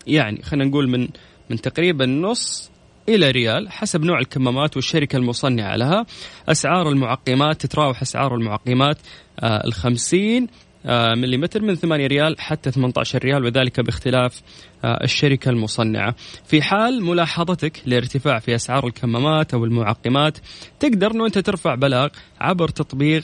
يعني 0.08 0.44
خلينا 0.44 0.66
نقول 0.66 0.90
من 0.90 1.08
من 1.50 1.62
تقريبا 1.62 2.06
نص 2.06 2.72
إلى 3.10 3.32
ريال 3.32 3.72
حسب 3.72 4.04
نوع 4.04 4.20
الكمامات 4.20 4.76
والشركة 4.76 5.18
المصنعة 5.18 5.76
لها. 5.76 6.06
أسعار 6.50 6.90
المعقمات 6.90 7.62
تتراوح 7.62 8.02
أسعار 8.02 8.36
المعقمات 8.36 8.98
آه، 9.40 9.66
الخمسين 9.66 10.48
آه، 10.86 11.16
ملم 11.16 11.48
من 11.56 11.76
8 11.76 12.08
ريال 12.08 12.42
حتى 12.42 12.72
18 12.72 13.20
ريال 13.20 13.46
وذلك 13.46 13.80
باختلاف 13.80 14.42
آه، 14.84 15.04
الشركة 15.04 15.50
المصنعة. 15.50 16.16
في 16.46 16.62
حال 16.62 17.04
ملاحظتك 17.04 17.82
لارتفاع 17.86 18.40
في 18.40 18.56
أسعار 18.56 18.88
الكمامات 18.88 19.54
أو 19.54 19.66
المعقمات 19.66 20.38
تقدر 20.80 21.12
أنه 21.12 21.26
أنت 21.26 21.38
ترفع 21.38 21.76
بلاغ 21.76 22.08
عبر 22.40 22.68
تطبيق 22.68 23.24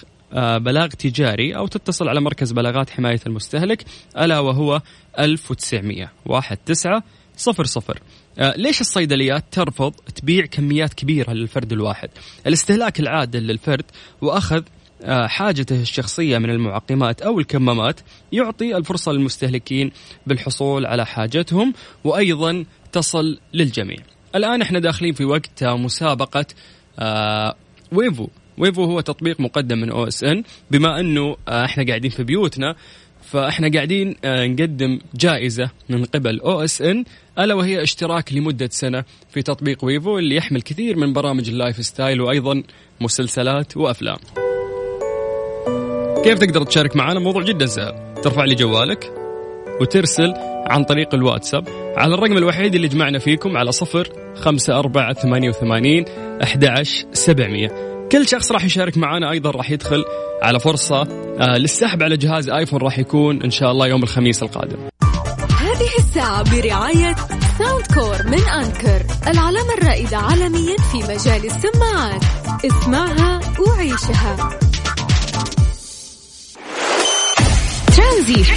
بلاغ 0.58 0.88
تجاري 0.88 1.56
أو 1.56 1.68
تتصل 1.68 2.10
على 2.10 2.22
مركز 2.22 2.52
بلاغات 2.52 2.90
حماية 2.90 3.20
المستهلك 3.28 3.86
ألا 4.18 4.40
وهو 4.40 4.82
1900 5.20 6.12
19 6.66 7.02
صفر 7.38 7.66
صفر. 7.66 8.00
آه 8.00 8.18
ليش 8.40 8.82
الصيدليات 8.82 9.44
ترفض 9.52 9.94
تبيع 10.16 10.46
كميات 10.46 10.94
كبيرة 10.94 11.32
للفرد 11.32 11.74
الواحد؟ 11.74 12.10
الاستهلاك 12.48 13.00
العادل 13.00 13.48
للفرد 13.48 13.86
وأخذ 14.22 14.64
آه 15.04 15.28
حاجته 15.28 15.82
الشخصية 15.82 16.38
من 16.38 16.50
المعقمات 16.50 17.22
أو 17.22 17.40
الكمامات 17.40 18.00
يعطي 18.32 18.78
الفرصة 18.78 19.12
للمستهلكين 19.12 19.92
بالحصول 20.28 20.86
على 20.86 21.06
حاجتهم 21.06 21.74
وأيضا 22.04 22.66
تصل 22.92 23.40
للجميع. 23.54 23.98
الآن 24.36 24.62
إحنا 24.62 24.80
داخلين 24.80 25.14
في 25.14 25.26
وقت 25.26 25.64
مسابقة 25.64 26.46
آه 27.00 27.56
Wavo. 27.92 28.28
Wavo 28.58 28.84
هو 28.84 29.02
تطبيق 29.02 29.40
مقدم 29.40 29.78
من 29.78 29.90
OSN. 29.90 30.44
بما 30.72 31.00
إنه 31.00 31.38
آه، 31.48 31.66
إحنا 31.66 31.86
قاعدين 31.88 32.12
في 32.12 32.24
بيوتنا 32.24 32.76
فإحنا 33.32 33.72
قاعدين 33.74 34.16
آه، 34.24 34.48
نقدم 34.48 35.00
جائزة 35.16 35.70
من 35.90 36.06
قبل 36.06 36.40
OSN 36.40 37.04
ألا 37.40 37.54
وهي 37.54 37.84
اشتراك 37.84 38.34
لمدة 38.34 38.70
سنة 38.72 39.04
في 39.30 39.42
تطبيق 39.42 39.86
Wavo 39.86 40.18
اللي 40.18 40.36
يحمل 40.36 40.62
كثير 40.62 40.98
من 40.98 41.14
برامج 41.14 41.50
ال 41.50 41.86
lifestyle 41.86 42.22
وأيضا 42.22 42.64
مسلسلات 43.02 43.78
وأفلام. 43.78 44.18
كيف 46.24 46.40
تقدر 46.40 46.64
تشارك 46.64 46.96
معنا؟ 46.96 47.20
موضوع 47.20 47.44
جدا 47.44 47.66
سهل، 47.66 48.14
ترفع 48.24 48.44
لي 48.44 48.56
جوالك 48.56 49.14
وترسل 49.82 50.34
عن 50.70 50.84
طريق 50.84 51.16
الواتساب 51.16 51.68
على 51.98 52.14
الرقم 52.14 52.38
الوحيد 52.38 52.76
اللي 52.76 52.88
جمعنا 52.88 53.20
فيكم 53.20 53.58
على 53.58 53.72
صفر 53.72 54.34
خمسة 54.36 54.80
أربعة 54.80 55.14
ثمانية 55.14 55.50
وثمانين 55.50 56.06
أحد 56.44 56.84
سبعمية 57.14 57.97
كل 58.12 58.28
شخص 58.28 58.52
راح 58.52 58.66
يشارك 58.66 58.98
معنا 58.98 59.32
أيضا 59.32 59.52
راح 59.52 59.72
يدخل 59.72 60.06
على 60.42 60.60
فرصة 60.60 61.02
آه، 61.40 61.58
للسحب 61.58 62.04
على 62.04 62.18
جهاز 62.18 62.50
آيفون 62.50 62.82
راح 62.82 63.00
يكون 63.00 63.42
إن 63.44 63.52
شاء 63.52 63.72
الله 63.72 63.88
يوم 63.88 64.04
الخميس 64.04 64.44
القادم. 64.44 64.78
هذه 65.60 65.90
الساعة 66.00 66.44
برعاية 66.56 67.16
Soundcore 67.58 68.28
من 68.28 68.42
Anker 68.50 69.06
العلامة 69.28 69.74
الرائدة 69.74 70.18
عالميا 70.18 70.78
في 70.92 70.98
مجال 70.98 71.46
السماعات. 71.46 72.22
اسمعها 72.66 73.40
وعيشها. 73.60 74.50
ترانزيت. 77.98 78.48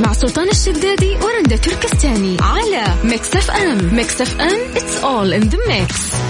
مع 0.00 0.12
سلطان 0.12 0.48
الشدادي 0.48 1.16
ورندا 1.16 1.56
تركستاني 1.56 2.36
على 2.40 2.84
Mix 3.04 3.36
FM. 3.36 3.94
Mix 3.94 4.20
FM 4.20 4.74
it's 4.74 5.02
all 5.02 5.42
in 5.42 5.50
the 5.50 5.58
mix. 5.68 6.25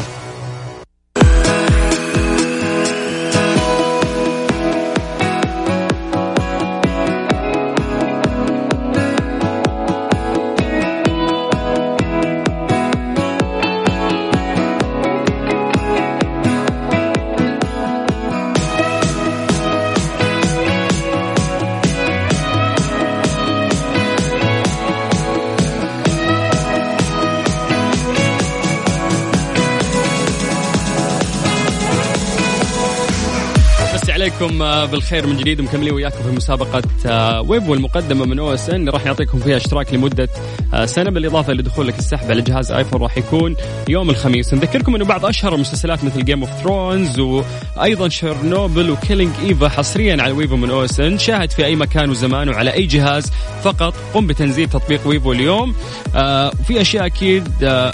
عليكم 34.41 34.63
آه، 34.63 34.85
بالخير 34.85 35.27
من 35.27 35.37
جديد 35.37 35.61
ومكملين 35.61 35.95
وياكم 35.95 36.23
في 36.23 36.31
مسابقة 36.31 36.83
آه، 37.07 37.41
Wavo 37.41 37.69
المقدمة 37.69 38.25
من 38.27 38.39
OSN. 38.39 38.89
راح 38.89 39.07
يعطيكم 39.07 39.39
فيها 39.39 39.57
اشتراك 39.57 39.95
لمدة 39.95 40.29
آه، 40.75 40.87
سنة 40.87 41.11
بالإضافة 41.11 41.53
لدخولك 41.53 41.99
السحب 41.99 42.31
على 42.31 42.43
جهاز 42.43 42.73
آيفون 42.73 43.03
راح 43.03 43.19
يكون 43.19 43.57
يوم 43.89 44.11
الخميس. 44.11 44.55
نذكركم 44.55 44.95
أنه 44.95 45.05
بعض 45.05 45.27
أشهر 45.27 45.55
المسلسلات 45.55 46.05
مثل 46.05 46.25
Game 46.25 46.41
of 46.41 46.51
Thrones 46.63 47.19
وأيضا 47.21 48.09
Chernobyl 48.09 48.91
و 48.91 48.96
Killing 48.96 49.33
Eve 49.45 49.69
حصريا 49.69 50.23
على 50.23 50.33
Wavo 50.33 50.57
من 50.57 50.71
OSN 50.71 51.19
شاهد 51.19 51.51
في 51.51 51.65
أي 51.65 51.77
مكان 51.77 52.11
وزمان 52.11 52.49
وعلى 52.49 52.73
أي 52.73 52.87
جهاز 52.87 53.33
فقط. 53.63 53.95
قم 54.15 54.27
بتنزيل 54.27 54.69
تطبيق 54.69 55.01
Wavo 55.07 55.33
اليوم. 55.33 55.75
وفي 56.15 56.81
أشياء 56.81 57.07
أكيد 57.07 57.49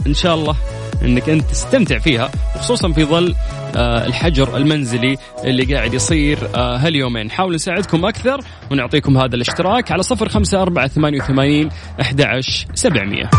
إن 0.06 0.14
شاء 0.14 0.34
الله 0.34 0.56
انك 1.04 1.28
انت 1.28 1.50
تستمتع 1.50 1.98
فيها 1.98 2.30
وخصوصا 2.56 2.92
في 2.92 3.04
ظل 3.04 3.34
آه، 3.76 4.06
الحجر 4.06 4.56
المنزلي 4.56 5.18
اللي 5.44 5.74
قاعد 5.74 5.94
يصير 5.94 6.38
آه، 6.54 6.76
هاليومين. 6.76 7.26
نحاول 7.26 7.54
نساعدكم 7.54 8.04
أكثر 8.04 8.40
ونعطيكم 8.70 9.18
هذا 9.18 9.34
الاشتراك 9.34 9.92
على 9.92 10.02
صفر 10.02 10.28
خمسة 10.28 10.62
أربعة 10.62 10.88
ثمانية 10.88 11.22
وثمانين 11.22 11.68
أحد 12.00 12.40
سبعمية. 12.74 13.30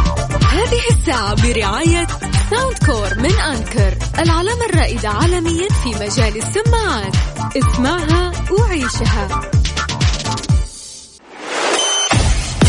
هذه 0.52 0.82
الساعة 0.92 1.36
برعاية 1.48 2.08
Soundcore 2.50 3.20
من 3.20 3.40
Anker 3.40 3.98
العلامة 4.20 4.66
الرائدة 4.70 5.10
عالميا 5.10 5.68
في 5.84 5.90
مجال 5.90 6.38
السماعات. 6.38 7.16
اسمعها 7.58 8.32
وعيشها. 8.52 9.42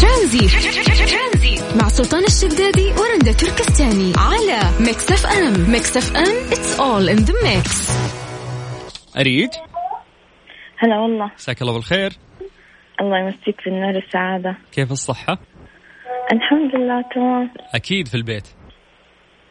ترانزيت. 0.00 1.33
مع 1.80 1.88
سلطان 1.88 2.24
الشدادي 2.24 2.86
ورندا 3.00 3.32
تركستاني 3.32 4.12
على 4.16 4.60
Mix 4.80 5.12
FM 5.12 5.72
Mix 5.72 5.96
FM 5.96 6.52
it's 6.52 6.80
all 6.80 7.08
in 7.08 7.16
the 7.16 7.34
mix 7.44 7.90
أريج؟ 9.18 9.50
هلا 10.78 10.98
والله. 10.98 11.30
مساك 11.34 11.62
الله 11.62 11.72
بالخير. 11.72 12.12
الله 13.00 13.18
يمسيك 13.18 13.60
بالنور 13.60 13.96
والسعادة 13.96 14.56
كيف 14.72 14.92
الصحة؟ 14.92 15.38
الحمد 16.32 16.74
لله 16.76 17.04
تمام. 17.14 17.50
أكيد 17.74 18.08
في 18.08 18.14
البيت. 18.14 18.48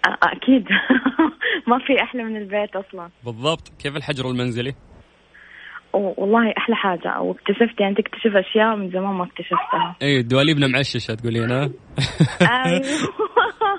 أكيد. 0.06 0.66
ما 1.68 1.80
في 1.88 2.02
أحلى 2.04 2.24
من 2.24 2.38
البيت 2.38 2.76
أصلا. 2.76 3.10
بالضبط. 3.24 3.72
كيف 3.80 3.96
الحجر 3.96 4.30
المنزلي؟ 4.30 4.76
والله 5.94 6.54
أحلى 6.58 6.76
حاجة. 6.76 7.22
واكتشفت 7.22 7.80
يعني 7.80 7.96
تكتشف 7.96 8.36
أشياء 8.36 8.76
من 8.76 8.90
زمان 8.92 9.14
ما 9.14 9.24
اكتشفتها. 9.24 9.96
اي 10.02 10.22
دواليبنا 10.22 10.68
معششة 10.68 11.14
تقولين 11.14 11.52
ها؟ 11.52 11.70
أيوه 12.42 12.82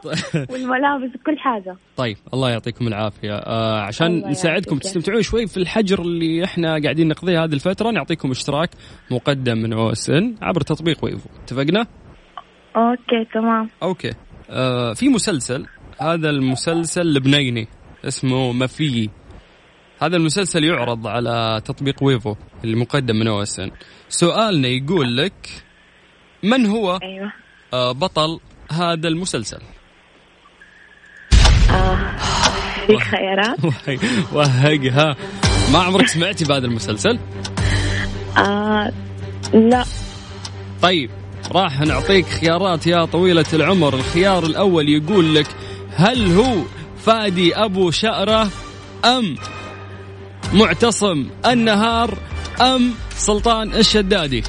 والملابس 0.51 1.11
كل 1.27 1.39
حاجة. 1.39 1.77
طيب 1.97 2.17
الله 2.35 2.51
يعطيكم 2.51 2.87
العافية. 2.87 3.35
آه 3.35 3.81
عشان 3.81 4.29
نساعدكم 4.29 4.79
تستمتعون 4.79 5.23
شوي 5.23 5.47
في 5.47 5.57
الحجر 5.57 6.03
اللي 6.03 6.45
إحنا 6.45 6.69
قاعدين 6.83 7.09
نقضيه 7.09 7.45
هذه 7.45 7.53
الفترة. 7.53 7.91
نعطيكم 7.91 8.31
اشتراك 8.31 8.71
مقدم 9.11 9.59
من 9.59 9.73
OSN 9.73 10.35
عبر 10.43 10.61
تطبيق 10.61 11.05
Wavo. 11.05 11.29
اتفقنا؟ 11.43 11.87
okay 12.77 13.25
تمام. 13.35 13.69
okay. 13.83 14.11
آه 14.51 14.93
في 14.93 15.09
مسلسل 15.09 15.67
هذا 16.01 16.31
المسلسل 16.31 17.15
لبناني 17.15 17.69
اسمه 18.05 18.53
ما 18.53 18.67
فيي 18.67 19.11
هذا 20.05 20.17
المسلسل 20.17 20.65
يعرض 20.65 21.07
على 21.07 21.63
تطبيق 21.65 22.03
Wavo 22.03 22.35
المقدم 22.65 23.17
من 23.17 23.29
أو 23.29 23.43
اس 23.43 23.61
ان 23.61 23.71
سؤالنا 24.09 24.69
يقول 24.69 25.17
لك 25.17 25.49
من 26.43 26.67
هو 26.67 26.99
أيوة. 27.03 27.33
آه، 27.73 27.93
بطل 27.93 28.41
هذا 28.71 29.09
المسلسل؟ 29.09 29.61
آه. 31.71 31.99
في 32.87 32.97
خيارات؟ 32.99 33.59
وهقها 34.33 35.17
ما 35.73 35.79
عمرك 35.79 36.07
سمعتي 36.07 36.45
بهذا 36.45 36.67
المسلسل؟ 36.67 37.19
آه 38.39 38.93
لا. 39.55 39.85
طيب 40.83 41.11
راح 41.53 41.81
نعطيك 41.81 42.27
خيارات 42.27 42.87
يا 42.87 43.05
طويلة 43.05 43.47
العمر. 43.53 43.95
الخيار 43.95 44.47
الأول 44.47 44.89
يقول 44.89 45.35
لك 45.35 45.47
هل 45.97 46.33
هو 46.33 46.63
فادي 46.97 47.57
أبو 47.57 47.91
شأرة 47.91 48.49
أم 49.05 49.37
معتصم 50.55 51.27
النهار 51.47 52.19
أم 52.61 52.95
سلطان 53.11 53.73
الشدادي؟ 53.73 54.43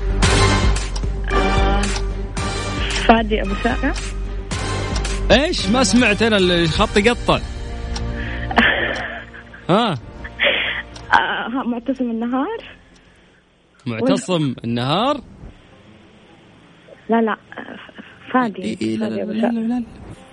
فادي 3.07 3.41
أبو 3.41 3.53
سارة 3.63 3.93
إيش؟ 5.31 5.69
ما 5.69 5.83
سمعت 5.83 6.21
أنا 6.21 6.37
الخط 6.37 6.97
يقطع 6.97 7.39
ها؟ 9.69 9.91
آه 11.13 11.63
معتصم 11.65 12.11
النهار؟ 12.11 12.57
معتصم 13.85 14.55
النهار؟ 14.63 15.21
لا 17.09 17.21
لا 17.21 17.37
فادي 18.33 18.61
إيه 18.61 18.77
إيه 18.81 18.97
لا, 18.97 19.05
لا, 19.05 19.15
لا, 19.15 19.31
لا, 19.33 19.47
لا, 19.47 19.59
لا 19.59 19.83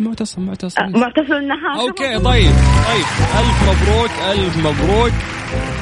معتصم 0.01 0.47
معتصم. 0.47 0.83
آه 0.83 0.89
معتصم 0.89 1.33
النهار. 1.33 1.81
okay 1.81 2.19
طيب 2.19 2.25
طيب. 2.25 3.07
ألف 3.39 3.63
مبروك 3.63 4.11
ألف 4.31 4.57
مبروك. 4.57 5.13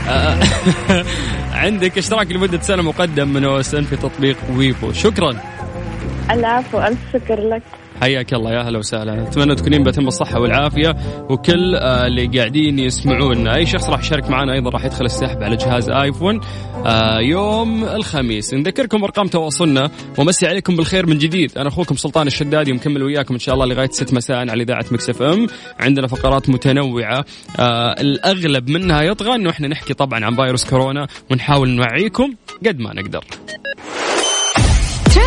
عندك 1.52 1.98
اشتراك 1.98 2.32
لمدة 2.32 2.60
سنة 2.60 2.82
مقدم 2.82 3.28
من 3.28 3.44
OSN 3.44 3.84
في 3.84 3.96
تطبيق 3.96 4.36
Wavo. 4.56 4.92
شكرا. 4.92 5.36
العفو 6.30 6.78
ألف 6.80 6.98
شكر 7.12 7.40
لك. 7.40 7.62
حياك 8.00 8.34
الله 8.34 8.52
يا 8.52 8.60
أهلا 8.60 8.78
وسهلا. 8.78 9.22
أتمنى 9.22 9.54
تكونين 9.54 9.82
بأتم 9.82 10.08
الصحة 10.08 10.40
والعافية 10.40 10.96
وكل 11.30 11.74
آه، 11.74 12.06
اللي 12.06 12.38
قاعدين 12.38 12.78
يسمعون 12.78 13.48
أي 13.48 13.66
شخص 13.66 13.88
راح 13.88 14.00
يشارك 14.00 14.30
معنا 14.30 14.52
أيضا 14.52 14.70
راح 14.70 14.84
يدخل 14.84 15.04
السحب 15.04 15.42
على 15.42 15.56
جهاز 15.56 15.90
آيفون 15.90 16.40
آه، 16.86 17.18
يوم 17.20 17.84
الخميس. 17.84 18.54
نذكركم 18.54 19.04
أرقام 19.04 19.26
تواصلنا 19.26 19.90
ومسي 20.18 20.46
عليكم 20.46 20.76
بالخير 20.76 21.06
من 21.06 21.18
جديد. 21.18 21.58
أنا 21.58 21.68
أخوكم 21.68 21.96
سلطان 21.96 22.26
الشدادي 22.26 22.72
مكمل 22.72 23.02
وياكم 23.02 23.34
إن 23.34 23.40
شاء 23.40 23.54
الله 23.54 23.66
لغاية 23.66 23.90
6 23.90 24.14
مساء 24.14 24.36
على 24.36 24.62
إذاعة 24.62 24.84
Mix 24.90 25.10
FM. 25.10 25.46
عندنا 25.80 26.06
فقرات 26.06 26.50
متنوعة 26.50 27.24
آه، 27.58 28.00
الأغلب 28.00 28.70
منها 28.70 29.02
يطغى 29.02 29.34
إنه 29.34 29.50
إحنا 29.50 29.68
نحكي 29.68 29.94
طبعا 29.94 30.24
عن 30.24 30.36
فيروس 30.36 30.64
كورونا 30.70 31.06
ونحاول 31.30 31.68
نوعيكم 31.68 32.34
قد 32.66 32.78
ما 32.78 32.94
نقدر. 32.94 33.24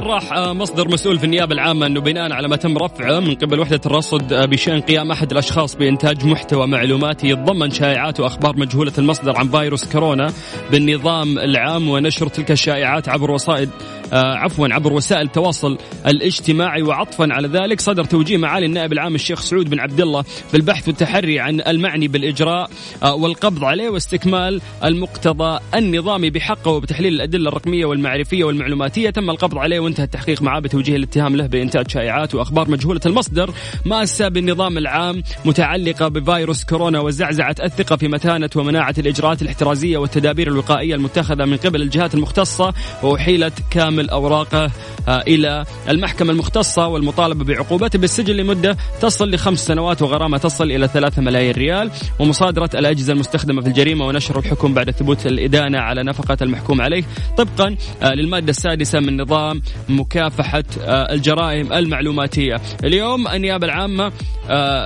صرح 0.00 0.38
مصدر 0.38 0.88
مسؤول 0.88 1.18
في 1.18 1.24
النيابة 1.24 1.54
العامة 1.54 1.86
أنه 1.86 2.00
بناء 2.00 2.32
على 2.32 2.48
ما 2.48 2.56
تم 2.56 2.78
رفعه 2.78 3.20
من 3.20 3.34
قبل 3.34 3.60
وحدة 3.60 3.80
الرصد 3.86 4.34
بشأن 4.34 4.80
قيام 4.80 5.10
أحد 5.10 5.30
الأشخاص 5.30 5.76
بإنتاج 5.76 6.26
محتوى 6.26 6.66
معلوماتي. 6.66 7.28
يتضمن 7.28 7.70
شائعات 7.70 8.20
وأخبار 8.20 8.56
مجهولة 8.56 8.92
المصدر 8.98 9.36
عن 9.36 9.48
فيروس 9.48 9.92
كورونا 9.92 10.32
بالنظام 10.70 11.38
العام 11.38 11.88
ونشر 11.88 12.28
تلك 12.28 12.50
الشائعات 12.50 13.08
عبر 13.08 13.30
وسائل 13.30 13.68
عفوا 14.12 14.68
عبر 14.70 14.92
وسائل 14.92 15.26
التواصل 15.26 15.78
الاجتماعي. 16.06 16.82
وعطفا 16.82 17.28
على 17.30 17.48
ذلك 17.48 17.80
صدر 17.80 18.04
توجيه 18.04 18.36
معالي 18.36 18.66
النائب 18.66 18.92
العام 18.92 19.14
الشيخ 19.14 19.40
سعود 19.40 19.70
بن 19.70 19.80
عبد 19.80 20.00
الله 20.00 20.24
بالبحث 20.52 20.88
والتحري 20.88 21.40
عن 21.40 21.60
المعني 21.60 22.08
بالإجراء 22.08 22.70
والقبض 23.02 23.64
عليه 23.64 23.88
واستكمال 23.88 24.60
المقتضى 24.84 25.60
النظامي 25.74 26.30
بحقه 26.30 26.70
وبتحليل 26.70 27.14
الأدلة 27.14 27.48
الرقمية 27.48 27.84
والمعرفية 27.86 28.44
والمعلوماتية. 28.44 29.10
تم 29.10 29.30
القبض 29.30 29.58
عليه 29.58 29.80
وانتهى 29.80 30.04
التحقيق 30.04 30.42
معه 30.42 30.60
بتوجيه 30.60 30.96
الاتهام 30.96 31.36
له 31.36 31.46
بإنتاج 31.46 31.90
شائعات 31.90 32.34
وأخبار 32.34 32.70
مجهولة 32.70 33.00
المصدر 33.06 33.50
ماسة 33.84 34.28
بالنظام 34.28 34.78
العام 34.78 35.22
متعلقة 35.44 36.08
بفيروس 36.08 36.64
كورونا 36.64 37.00
وزعزعة 37.00 37.56
الثقة 37.62 37.96
في 37.96 38.08
متانة 38.08 38.50
ومناعة 38.56 38.94
الإجراءات 38.98 39.42
الاحترازية 39.42 39.98
والتدابير 39.98 40.48
الوقائية 40.48 40.94
المتخذة 40.94 41.44
من 41.44 41.56
قبل 41.56 41.82
الجهات 41.82 42.14
المختصة. 42.14 42.74
وأحيلت 43.02 43.54
كامل 43.70 43.95
أوراقه 44.04 44.70
آه، 45.08 45.22
إلى 45.26 45.64
المحكمة 45.88 46.32
المختصة 46.32 46.86
والمطالبة 46.86 47.44
بعقوبته 47.44 47.98
بالسجن 47.98 48.34
لمدة 48.36 48.76
تصل 49.00 49.30
لخمس 49.30 49.66
سنوات 49.66 50.02
وغرامة 50.02 50.38
تصل 50.38 50.64
إلى 50.72 50.88
ثلاثة 50.88 51.22
ملايين 51.22 51.54
ريال. 51.54 51.90
ومصادرة 52.18 52.70
الأجهزة 52.74 53.12
المستخدمة 53.12 53.62
في 53.62 53.68
الجريمة 53.68 54.06
ونشر 54.06 54.38
الحكم 54.38 54.74
بعد 54.74 54.90
ثبوت 54.90 55.26
الإدانة 55.26 55.78
على 55.78 56.02
نفقة 56.02 56.36
المحكوم 56.42 56.80
عليه. 56.80 57.04
طبقا 57.36 57.76
آه، 58.02 58.14
للمادة 58.14 58.50
السادسة 58.50 59.00
من 59.00 59.20
نظام 59.20 59.62
مكافحة 59.88 60.64
آه، 60.80 61.12
الجرائم 61.12 61.72
المعلوماتية. 61.72 62.56
اليوم 62.84 63.28
النيابة 63.28 63.66
العامة 63.66 64.12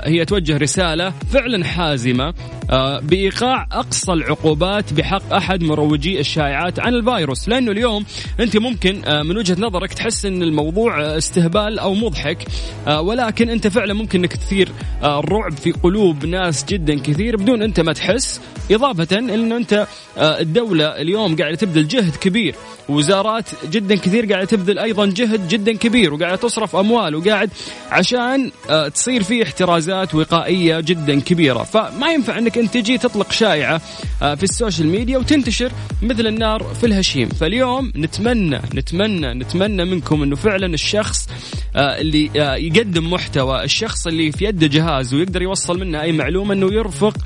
هي 0.05 0.25
توجه 0.25 0.57
رسالة 0.57 1.11
فعلا 1.11 1.64
حازمة 1.64 2.35
بإيقاع 3.03 3.66
أقصى 3.73 4.12
العقوبات 4.12 4.92
بحق 4.92 5.33
أحد 5.33 5.62
مروجي 5.62 6.20
الشائعات 6.20 6.81
عن 6.81 6.94
الفيروس. 6.94 7.49
لأنه 7.49 7.73
اليوم 7.73 8.05
أنت 8.40 8.57
ممكن 8.57 9.00
من 9.09 9.37
وجهة 9.37 9.57
نظرك 9.61 9.93
تحس 9.93 10.25
إن 10.25 10.43
الموضوع 10.43 11.01
استهبال 11.17 11.79
أو 11.79 11.95
مضحك؟ 11.95 12.47
آه، 12.87 13.01
ولكن 13.01 13.51
أنت 13.51 13.67
فعلا 13.67 13.95
ممكن 13.95 14.19
إنك 14.19 14.33
تثير 14.33 14.73
آه، 15.03 15.19
الرعب 15.19 15.53
في 15.53 15.73
قلوب 15.73 16.27
ناس 16.27 16.65
جدا 16.65 17.01
كثير 17.01 17.37
بدون 17.37 17.63
أنت 17.63 17.81
ما 17.81 17.93
تحس 17.93 18.41
إضافة 18.71 19.19
انه 19.19 19.57
أنت 19.57 19.87
آه، 20.19 20.41
الدولة 20.41 20.87
اليوم 20.87 21.37
قاعدة 21.37 21.57
تبذل 21.57 21.89
جهد 21.89 22.17
كبير 22.17 22.55
وزارات 22.89 23.49
جدا 23.71 23.97
كثير 23.97 24.33
قاعدة 24.33 24.47
تبذل 24.47 24.79
أيضا 24.79 25.07
جهد 25.07 25.49
جدا 25.49 25.73
كبير 25.77 26.15
وقاعدة 26.15 26.37
تصرف 26.37 26.77
أموال 26.77 27.15
وقاعد 27.15 27.51
عشان 27.91 28.51
تصير 28.95 29.23
في 29.23 29.43
احترازات 29.43 30.15
وقائية 30.15 30.81
جدا 30.81 31.21
كبيرة. 31.21 31.63
فما 31.63 32.13
ينفع 32.13 32.39
إنك 32.39 32.59
أنت 32.59 32.75
تجي 32.75 32.99
تطلق 32.99 33.33
شائعة 33.33 33.79
في 34.19 34.43
ال 34.43 34.49
social 34.49 34.88
media 34.88 35.19
وتنتشر 35.19 35.73
مثل 36.03 36.27
النار 36.27 36.63
في 36.81 36.87
الهشيم. 36.87 37.29
فاليوم 37.29 37.93
نتمنى 37.97 38.61
نتمنى 38.75 38.89
نتمنى 38.94 39.85
منكم 39.85 40.22
إنه 40.22 40.37
فعلا 40.37 40.66
الشخص 40.66 41.29
آه، 41.76 42.00
اللي 42.00 42.31
آه، 42.37 42.55
يقدم 42.55 43.12
محتوى 43.12 43.64
الشخص 43.64 44.07
اللي 44.07 44.33
في 44.33 44.44
يده 44.44 44.66
جهاز 44.66 45.14
ويقدر 45.14 45.42
يوصل 45.42 45.81
منه 45.81 46.03
أي 46.03 46.12
معلومة 46.12 46.55
إنه 46.55 46.72
يرفق 46.72 47.16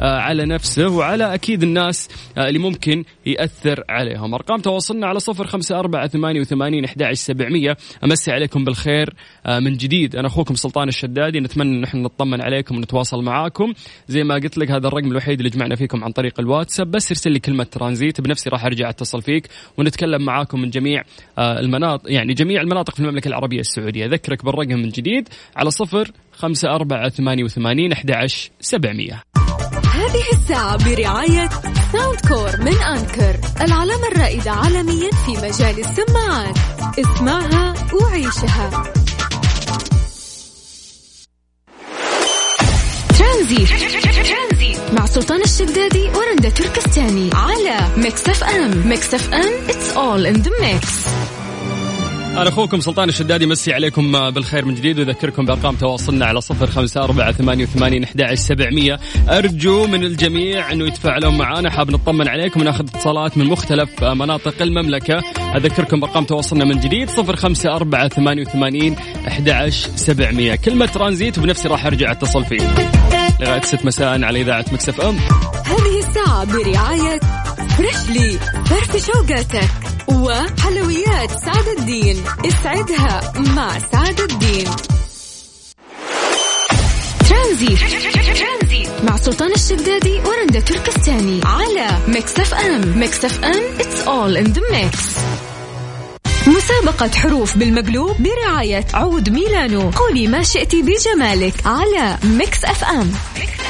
آه، 0.00 0.18
على 0.18 0.44
نفسه 0.44 0.88
وعلى 0.88 1.34
أكيد 1.34 1.62
الناس 1.62 2.08
اللي 2.38 2.58
ممكن 2.58 3.04
يأثر 3.26 3.84
عليهم. 3.88 4.34
أرقام 4.34 4.60
تواصلنا 4.60 5.06
على 5.06 5.20
صفر 5.20 5.46
خمسة 5.46 5.78
أربعة 5.78 6.08
ثمانية 6.08 6.40
وثمانين 6.40 6.84
أحد 6.84 7.12
سبعمية. 7.12 7.76
أمسي 8.04 8.32
عليكم 8.32 8.64
بالخير 8.64 9.14
من 9.48 9.76
جديد. 9.76 10.16
أنا 10.16 10.26
أخوكم 10.26 10.54
سلطان 10.54 10.88
الشدادي. 10.88 11.40
نتمنى 11.40 11.78
أن 11.78 11.84
إحنا 11.84 12.00
نطمن 12.00 12.40
عليكم 12.40 12.76
ونتواصل 12.76 13.22
معاكم. 13.22 13.72
زي 14.08 14.24
ما 14.24 14.34
قلت 14.34 14.58
لك 14.58 14.70
هذا 14.70 14.88
الرقم 14.88 15.10
الوحيد 15.10 15.38
اللي 15.38 15.50
جمعنا 15.50 15.76
فيكم 15.76 16.04
عن 16.04 16.12
طريق 16.12 16.40
الواتساب. 16.40 16.90
بس 16.90 17.10
ارسل 17.10 17.32
لي 17.32 17.38
كلمة 17.38 17.64
ترانزيت. 17.64 18.20
بنفسي 18.20 18.50
راح 18.50 18.64
أرجع 18.64 18.90
أتصل 18.90 19.22
فيك 19.22 19.48
ونتكلم 19.78 20.24
معاكم 20.24 20.60
من 20.60 20.70
جميع 20.70 21.02
المناطق 21.38 22.02
يعني 22.12 22.34
جميع 22.34 22.60
المناطق 22.60 22.94
في 22.94 23.00
المملكة 23.00 23.28
العربية 23.28 23.60
السعودية. 23.60 24.06
أذكرك 24.06 24.44
بالرقم 24.44 24.78
من 24.78 24.88
جديد 24.88 25.28
على 25.56 25.70
صفر 25.70 26.10
خمسة 26.32 26.74
أربعة 26.74 27.08
ثمانية 27.08 27.44
وثمانين 27.44 27.92
أحد 27.92 28.26
سبعمية. 28.60 29.22
هذه 29.94 30.24
الساعة 30.32 30.76
برعاية 30.84 31.48
Soundcore 31.92 32.60
من 32.60 32.74
Anker 32.82 33.40
العلامة 33.60 34.08
الرائدة 34.12 34.50
عالميا 34.50 35.10
في 35.26 35.32
مجال 35.32 35.78
السماعات. 35.78 36.58
اسمعها 36.98 37.74
وعيشها. 38.02 38.92
ترانزيت. 43.18 43.91
مع 44.92 45.06
سلطان 45.06 45.42
الشدادي 45.42 46.08
ورندا 46.08 46.48
تركستاني 46.48 47.30
على 47.34 47.96
Mix 47.96 48.28
FM 48.28 48.88
Mix 48.88 49.14
FM 49.14 49.66
it's 49.68 49.96
all 49.96 50.34
in 50.34 50.42
the 50.44 50.50
mix. 50.50 51.08
أنا 52.32 52.48
أخوكم 52.48 52.80
سلطان 52.80 53.08
الشدادي 53.08 53.46
مسي 53.46 53.72
عليكم 53.72 54.30
بالخير 54.30 54.64
من 54.64 54.74
جديد. 54.74 54.98
وأذكركم 54.98 55.44
بأرقام 55.44 55.74
تواصلنا 55.74 56.26
على 56.26 56.40
صفر 56.40 56.66
خمسة 56.66 57.04
أربعة 57.04 57.32
ثمانية 57.32 57.64
وثمانين 57.64 58.06
سبعمية. 58.34 59.00
أرجو 59.28 59.86
من 59.86 60.04
الجميع 60.04 60.72
أنه 60.72 60.86
يتفاعلون 60.86 61.38
معنا 61.38 61.70
حاب 61.70 61.90
نطمن 61.90 62.28
عليكم 62.28 62.60
ونأخذ 62.60 62.84
اتصالات 62.84 63.38
من 63.38 63.46
مختلف 63.46 64.04
مناطق 64.04 64.62
المملكة. 64.62 65.22
أذكركم 65.56 66.00
بأرقام 66.00 66.24
تواصلنا 66.24 66.64
من 66.64 66.80
جديد. 66.80 67.10
صفر 67.10 67.36
خمسة 67.36 67.76
أربعة 67.76 68.08
ثمانية 68.08 68.42
وثمانين 68.42 68.96
سبعمية. 69.96 70.54
كلمة 70.54 70.86
ترانزيت 70.86 71.38
وبنفسي 71.38 71.68
راح 71.68 71.86
أرجع 71.86 72.12
أتصل 72.12 72.44
فيه 72.44 73.01
لغاية 73.42 73.62
ست 73.62 73.84
مساء 73.84 74.24
على 74.24 74.40
إذاعة 74.40 74.64
مكسف 74.72 75.00
أم. 75.00 75.18
هذه 75.66 75.98
الساعة 75.98 76.44
برعاية 76.44 77.20
Freshly 77.76 78.38
فرفش 78.66 79.06
أوقاتك 79.06 79.70
وحلويات 80.08 81.30
سعد 81.30 81.68
الدين. 81.78 82.24
اسعدها 82.46 83.32
مع 83.36 83.78
سعد 83.92 84.20
الدين. 84.20 84.68
ترانزيت 87.28 87.78
مع 89.04 89.16
سلطان 89.16 89.52
الشدادي 89.52 90.20
ورندا 90.20 90.60
تركستاني 90.60 91.40
على 91.44 91.98
Mix 92.08 92.38
FM. 92.38 92.98
Mix 92.98 93.24
FM 93.24 93.62
it's 93.78 94.06
all 94.06 94.36
in 94.44 94.52
the 94.52 94.62
mix. 94.72 95.18
مسابقة 96.56 97.10
حروف 97.18 97.56
بالمقلوب 97.56 98.16
برعاية 98.18 98.84
عود 98.94 99.28
ميلانو. 99.30 99.90
قولي 99.90 100.26
ما 100.26 100.42
شئتي 100.42 100.82
بجمالك 100.82 101.54
على 101.66 102.18
Mix 102.24 102.64
FM, 102.64 103.12
ميكس 103.38 103.61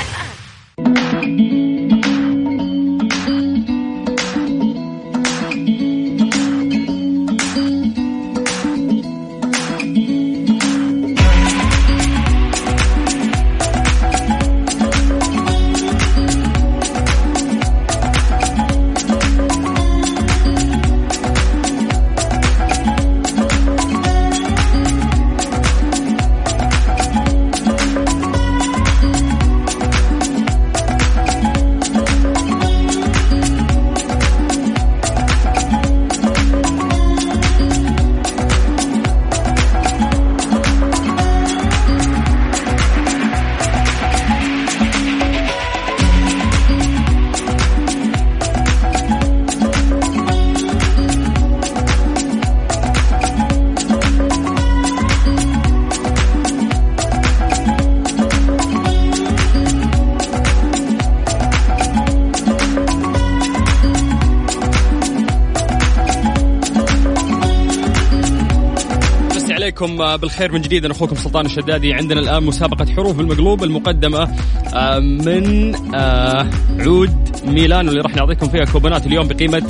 بالخير 70.02 70.52
من 70.52 70.60
جديد. 70.60 70.84
أنا 70.84 70.94
أخوكم 70.94 71.16
سلطان 71.16 71.46
الشدادي. 71.46 71.94
عندنا 71.94 72.20
الآن 72.20 72.42
مسابقة 72.42 72.86
حروف 72.96 73.20
المقلوب 73.20 73.64
المقدمة 73.64 74.28
آه، 74.74 74.98
من 74.98 75.74
آه، 75.94 76.50
عود 76.80 77.36
ميلانو 77.46 77.90
اللي 77.90 78.00
راح 78.00 78.16
نعطيكم 78.16 78.48
فيها 78.48 78.64
كوبونات 78.64 79.06
اليوم 79.06 79.28
بقيمة 79.28 79.62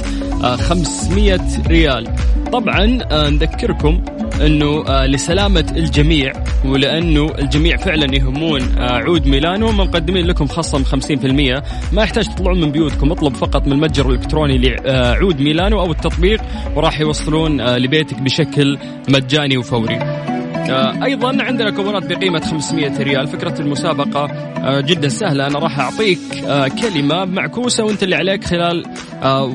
500 0.57 1.35
آه، 1.35 1.69
ريال. 1.69 2.15
طبعا 2.53 2.87
نذكركم 3.31 4.05
إنه 4.41 4.85
لسلامة 5.07 5.73
الجميع 5.77 6.33
ولأنه 6.65 7.27
الجميع 7.39 7.77
فعلا 7.77 8.15
يهمون 8.15 8.63
آه، 8.63 8.99
عود 8.99 9.27
ميلانو 9.27 9.73
مقدمين 9.73 10.27
لكم 10.27 10.47
خصم 10.47 10.85
50% 10.85 11.63
ما 11.93 12.03
يحتاج 12.03 12.35
تطلعون 12.35 12.61
من 12.61 12.73
بيوتكم 12.73 13.13
اطلب 13.13 13.35
فقط 13.35 13.67
من 13.67 13.73
المتجر 13.73 14.09
الإلكتروني 14.11 14.59
لعود 14.59 15.41
ميلانو 15.41 15.81
أو 15.81 15.91
التطبيق 15.91 16.43
وراح 16.77 17.01
يوصلون 17.01 17.77
لبيتك 17.77 18.23
بشكل 18.23 18.79
مجاني 19.09 19.57
وفوري. 19.57 20.32
آه، 20.71 21.05
أيضا 21.05 21.43
عندنا 21.43 21.71
كوبونات 21.71 22.07
بقيمة 22.07 22.41
500 22.41 23.03
ريال. 23.03 23.27
فكرة 23.29 23.61
المسابقة 23.61 24.25
آه، 24.25 24.81
جدا 24.81 25.09
سهلة. 25.09 25.47
أنا 25.47 25.59
راح 25.59 25.79
أعطيك 25.79 26.19
آه، 26.47 26.69
كلمة 26.69 27.25
معكوسة 27.25 27.85
وأنت 27.85 28.03
اللي 28.03 28.17
عليك 28.17 28.45
خلال 28.45 28.85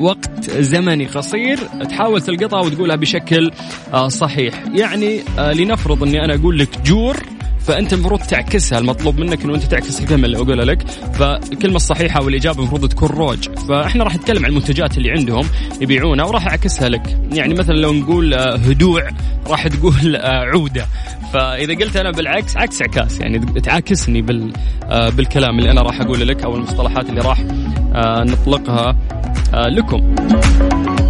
وقت 0.00 0.50
زمني 0.50 1.06
قصير. 1.06 1.58
تحاول 1.90 2.20
تلقطها 2.20 2.60
وتقولها 2.60 2.96
بشكل 2.96 3.50
صحيح. 4.06 4.64
يعني 4.74 5.20
لنفرض 5.38 6.02
إني 6.02 6.24
أنا 6.24 6.34
أقول 6.34 6.58
لك 6.58 6.68
جور 6.86 7.16
فأنت 7.68 7.92
المفروض 7.92 8.20
تعكسها 8.20 8.78
المطلوب 8.78 9.18
منك 9.18 9.44
إنه 9.44 9.54
أنت 9.54 9.64
تعكس 9.64 10.00
الكلمة 10.00 10.26
اللي 10.26 10.36
اقولها 10.36 10.64
لك. 10.64 10.90
فالكلمه 10.90 11.76
الصحيحه 11.76 12.24
والإجابة 12.24 12.58
المفروض 12.58 12.88
تكون 12.88 13.08
روج. 13.08 13.48
فإحنا 13.68 14.04
راح 14.04 14.16
نتكلم 14.16 14.44
عن 14.44 14.50
المنتجات 14.50 14.98
اللي 14.98 15.10
عندهم 15.10 15.46
يبيعونها 15.80 16.24
وراح 16.24 16.46
أعكسها 16.46 16.88
لك. 16.88 17.18
يعني 17.32 17.54
مثلا 17.54 17.74
لو 17.74 17.92
نقول 17.92 18.34
آه، 18.34 18.56
هدوع 18.56 19.08
راح 19.46 19.68
تقول 19.68 20.16
آه، 20.16 20.44
عودة. 20.44 20.86
فإذا 21.32 21.74
قلت 21.74 21.96
أنا 21.96 22.10
بالعكس 22.10 22.56
عكس 22.56 22.82
عكاس. 22.82 23.20
يعني 23.20 23.60
تعاكسني 23.60 24.22
بال 24.22 24.52
آه، 24.84 25.08
بالكلام 25.08 25.58
اللي 25.58 25.70
أنا 25.70 25.82
راح 25.82 26.00
أقوله 26.00 26.24
لك 26.24 26.44
أو 26.44 26.56
المصطلحات 26.56 27.10
اللي 27.10 27.20
راح 27.20 27.40
نطلقها 28.24 28.96
لكم. 29.54 30.14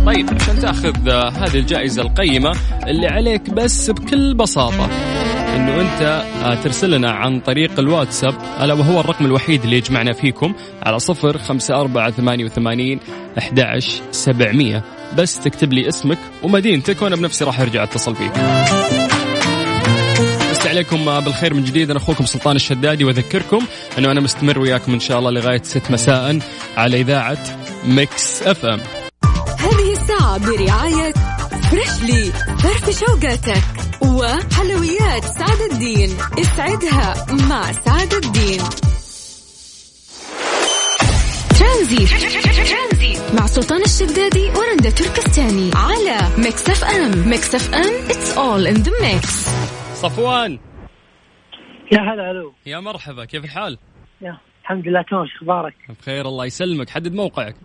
طيب 0.06 0.26
عشان 0.40 0.58
تأخذ 0.60 1.10
هذه 1.10 1.58
الجائزة 1.58 2.02
القيمة 2.02 2.52
اللي 2.86 3.06
عليك 3.06 3.50
بس 3.50 3.90
بكل 3.90 4.34
بساطة. 4.34 5.17
إنه 5.58 5.80
أنت 5.80 6.02
آه، 6.44 6.54
ترسل 6.54 6.90
لنا 6.90 7.10
عن 7.10 7.40
طريق 7.40 7.78
الواتساب 7.78 8.34
ألا 8.60 8.74
وهو 8.74 9.00
الرقم 9.00 9.24
الوحيد 9.24 9.62
اللي 9.62 9.76
يجمعنا 9.76 10.12
فيكم 10.12 10.54
على 10.82 10.98
صفر 10.98 11.38
خمسة 11.38 11.80
أربعة 11.80 12.10
ثمانية 12.10 12.44
وثمانين 12.44 13.00
أحد 13.38 13.80
سبعمية. 14.10 14.84
بس 15.18 15.40
تكتب 15.40 15.72
لي 15.72 15.88
اسمك 15.88 16.18
ومدينتك 16.42 17.02
وأنا 17.02 17.16
بنفسي 17.16 17.44
راح 17.44 17.60
أرجع 17.60 17.82
أتصل 17.82 18.16
فيك. 18.16 18.32
مسي 20.50 20.66
عليكم 20.66 21.08
آه، 21.08 21.20
بالخير 21.20 21.54
من 21.54 21.64
جديد. 21.64 21.90
أنا 21.90 21.98
أخوكم 21.98 22.24
سلطان 22.24 22.56
الشدادي 22.56 23.04
وأذكركم 23.04 23.64
إنه 23.98 24.10
أنا 24.10 24.20
مستمر 24.20 24.58
وياكم 24.58 24.92
إن 24.92 25.00
شاء 25.00 25.18
الله 25.18 25.30
لغاية 25.30 25.62
6 25.62 25.92
مساء 25.92 26.38
على 26.76 27.00
إذاعة 27.00 27.38
Mix 27.84 28.42
FM. 28.42 28.80
هذه 29.58 29.92
الساعة 29.92 30.38
برعاية 30.38 31.12
Freshly 31.70 32.32
فرفش 32.58 33.00
أوقاتك 33.00 33.87
وحلويات 34.02 35.24
سعد 35.24 35.60
الدين. 35.72 36.10
اسعدها 36.38 37.14
مع 37.48 37.72
سعد 37.72 38.12
الدين. 38.24 38.60
ترانزيت 41.58 42.04
مع 43.34 43.46
سلطان 43.46 43.82
الشدادي 43.82 44.50
ورندا 44.50 44.90
تركستاني. 44.90 45.70
على 45.74 46.18
Mix 46.38 46.68
FM. 46.70 47.28
Mix 47.28 47.54
FM 47.54 47.94
it's 48.10 48.38
all 48.38 48.66
in 48.66 48.74
the 48.74 48.92
mix 49.02 49.48
صفوان. 49.94 50.58
يا 51.92 51.98
هلا 52.00 52.30
ألو 52.30 52.52
يا 52.66 52.80
مرحبا 52.80 53.24
كيف 53.24 53.44
الحال؟ 53.44 53.78
يا 54.20 54.38
الحمد 54.62 54.88
لله 54.88 55.02
تمام. 55.02 55.26
أخبارك؟ 55.36 55.74
بخير 56.00 56.26
الله 56.26 56.44
يسلمك. 56.44 56.90
حدد 56.90 57.14
موقعك. 57.14 57.56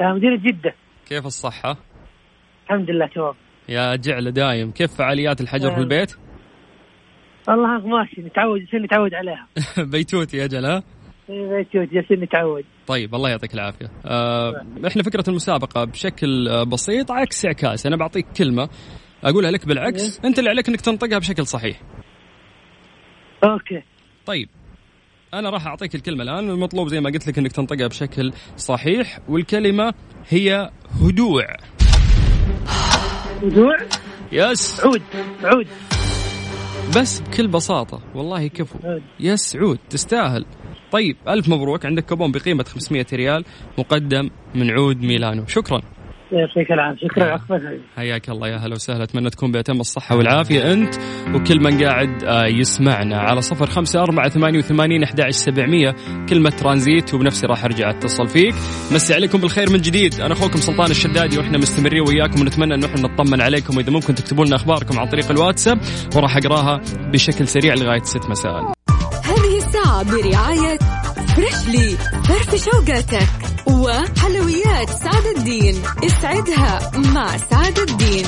مدينة 0.00 0.36
جدة. 0.36 0.74
كيف 1.08 1.26
الصحة؟ 1.26 1.76
الحمد 2.64 2.90
لله 2.90 3.06
تمام. 3.06 3.34
يا 3.68 3.96
جعل 3.96 4.32
دايم. 4.32 4.70
كيف 4.70 4.94
فعاليات 4.94 5.40
الحجر 5.40 5.74
في 5.74 5.80
البيت؟ 5.80 6.16
والله 7.48 7.86
ماشي. 7.86 8.20
نتعود 8.20 8.62
يصير 8.62 8.82
نتعود 8.82 9.14
عليها. 9.14 9.46
بيتوتي 9.92 10.36
يا 10.36 10.46
جل 10.46 10.64
ها؟ 10.64 10.82
إيه، 11.30 11.48
بيتوتي 11.48 11.96
يصير 11.96 12.20
نتعود. 12.20 12.64
طيب 12.86 13.14
الله 13.14 13.30
يعطيك 13.30 13.54
العافية. 13.54 13.90
آه 14.06 14.66
إحنا 14.86 15.02
فكرة 15.02 15.24
المسابقة 15.28 15.84
بشكل 15.84 16.48
آه، 16.48 16.62
بسيط 16.62 17.10
عكس 17.12 17.46
عكاس. 17.46 17.86
أنا 17.86 17.96
بعطيك 17.96 18.26
كلمة 18.36 18.68
أقولها 19.24 19.50
لك 19.50 19.66
بالعكس 19.66 20.20
إيه. 20.20 20.28
أنت 20.28 20.38
اللي 20.38 20.50
عليك 20.50 20.68
أنك 20.68 20.80
تنطقها 20.80 21.18
بشكل 21.18 21.46
صحيح. 21.46 21.80
أوكي. 23.44 23.82
طيب 24.26 24.48
أنا 25.34 25.50
راح 25.50 25.66
أعطيك 25.66 25.94
الكلمة 25.94 26.22
الآن 26.22 26.50
المطلوب 26.50 26.88
زي 26.88 27.00
ما 27.00 27.10
قلت 27.10 27.28
لك 27.28 27.38
أنك 27.38 27.52
تنطقها 27.52 27.86
بشكل 27.86 28.32
صحيح 28.56 29.18
والكلمة 29.28 29.94
هي 30.28 30.70
هدوع 31.02 31.46
هدوع 33.46 33.76
yes. 34.32 34.80
عود 34.80 35.02
عود. 35.44 35.66
بس 36.96 37.20
بكل 37.20 37.48
بساطة 37.48 38.00
والله 38.14 38.46
كفو. 38.46 38.78
عود. 38.84 39.02
yes 39.20 39.56
عود 39.56 39.78
تستاهل. 39.90 40.46
طيب 40.92 41.16
ألف 41.28 41.48
مبروك. 41.48 41.86
عندك 41.86 42.04
كوبون 42.04 42.32
بقيمة 42.32 42.64
500 42.64 43.06
ريال 43.12 43.44
مقدم 43.78 44.30
من 44.54 44.70
عود 44.70 45.02
ميلانو. 45.02 45.46
شكرا. 45.46 45.82
يعطيك 46.32 46.72
العافية. 46.72 47.08
شكرا 47.08 47.40
حياك 47.96 48.28
الله. 48.28 48.48
يا 48.48 48.56
هلا 48.56 48.74
وسهلا. 48.74 49.04
أتمنى 49.04 49.30
تكون 49.30 49.52
بأتم 49.52 49.80
الصحة 49.80 50.16
والعافية. 50.16 50.72
أنت 50.72 50.94
وكل 51.34 51.60
من 51.60 51.84
قاعد 51.84 52.24
آه، 52.24 52.46
يسمعنا 52.46 53.18
على 53.18 53.42
صفر 53.42 53.66
خمسة 53.66 54.02
أربعة 54.02 54.28
ثمانية 54.28 54.58
وثمانين 54.58 55.02
أحد 55.02 55.30
سبعمية. 55.30 55.94
كلمة 56.28 56.50
ترانزيت 56.50 57.14
وبنفسي 57.14 57.46
راح 57.46 57.64
أرجع 57.64 57.90
أتصل 57.90 58.26
فيك. 58.28 58.54
مسي 58.92 59.14
عليكم 59.14 59.38
بالخير 59.38 59.70
من 59.70 59.78
جديد. 59.78 60.20
أنا 60.20 60.32
أخوكم 60.32 60.56
سلطان 60.56 60.90
الشدادي 60.90 61.38
وإحنا 61.38 61.58
مستمرين 61.58 62.00
وياكم 62.08 62.40
ونتمنى 62.40 62.74
أن 62.74 62.84
إحنا 62.84 63.00
نطمن 63.00 63.40
عليكم. 63.40 63.76
وإذا 63.76 63.90
ممكن 63.90 64.14
تكتبوا 64.14 64.44
لنا 64.44 64.56
أخباركم 64.56 64.98
عن 64.98 65.08
طريق 65.08 65.30
الواتساب 65.30 65.78
وراح 66.16 66.36
أقراها 66.36 66.80
بشكل 67.12 67.48
سريع 67.48 67.74
لغاية 67.74 68.02
6 68.02 68.30
مساء. 68.30 68.72
هذه 69.24 69.56
الساعة 69.56 70.04
برعاية 70.04 70.78
Freshly 71.36 71.96
فرفش 72.28 72.54
أوقاتك 72.64 73.45
وحلويات 73.66 74.90
سعد 74.90 75.26
الدين. 75.36 75.74
اسعدها 76.04 76.90
مع 77.14 77.36
سعد 77.36 77.78
الدين. 77.78 78.26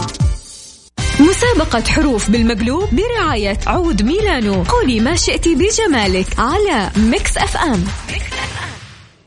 مسابقة 1.21 1.85
حروف 1.93 2.31
بالمقلوب 2.31 2.89
برعاية 2.93 3.59
عود 3.67 4.03
ميلانو. 4.03 4.63
قولي 4.63 5.01
ما 5.01 5.15
شئتي 5.17 5.55
بجمالك 5.55 6.27
على 6.39 6.91
Mix 7.11 7.39
FM. 7.39 7.85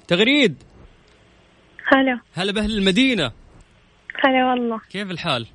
تغريد. 0.08 0.56
هلا. 1.88 2.20
هلا 2.34 2.52
بأهل 2.52 2.78
المدينة. 2.78 3.32
هلا 4.24 4.50
والله. 4.50 4.82
كيف 4.90 5.12
الحال؟ 5.12 5.48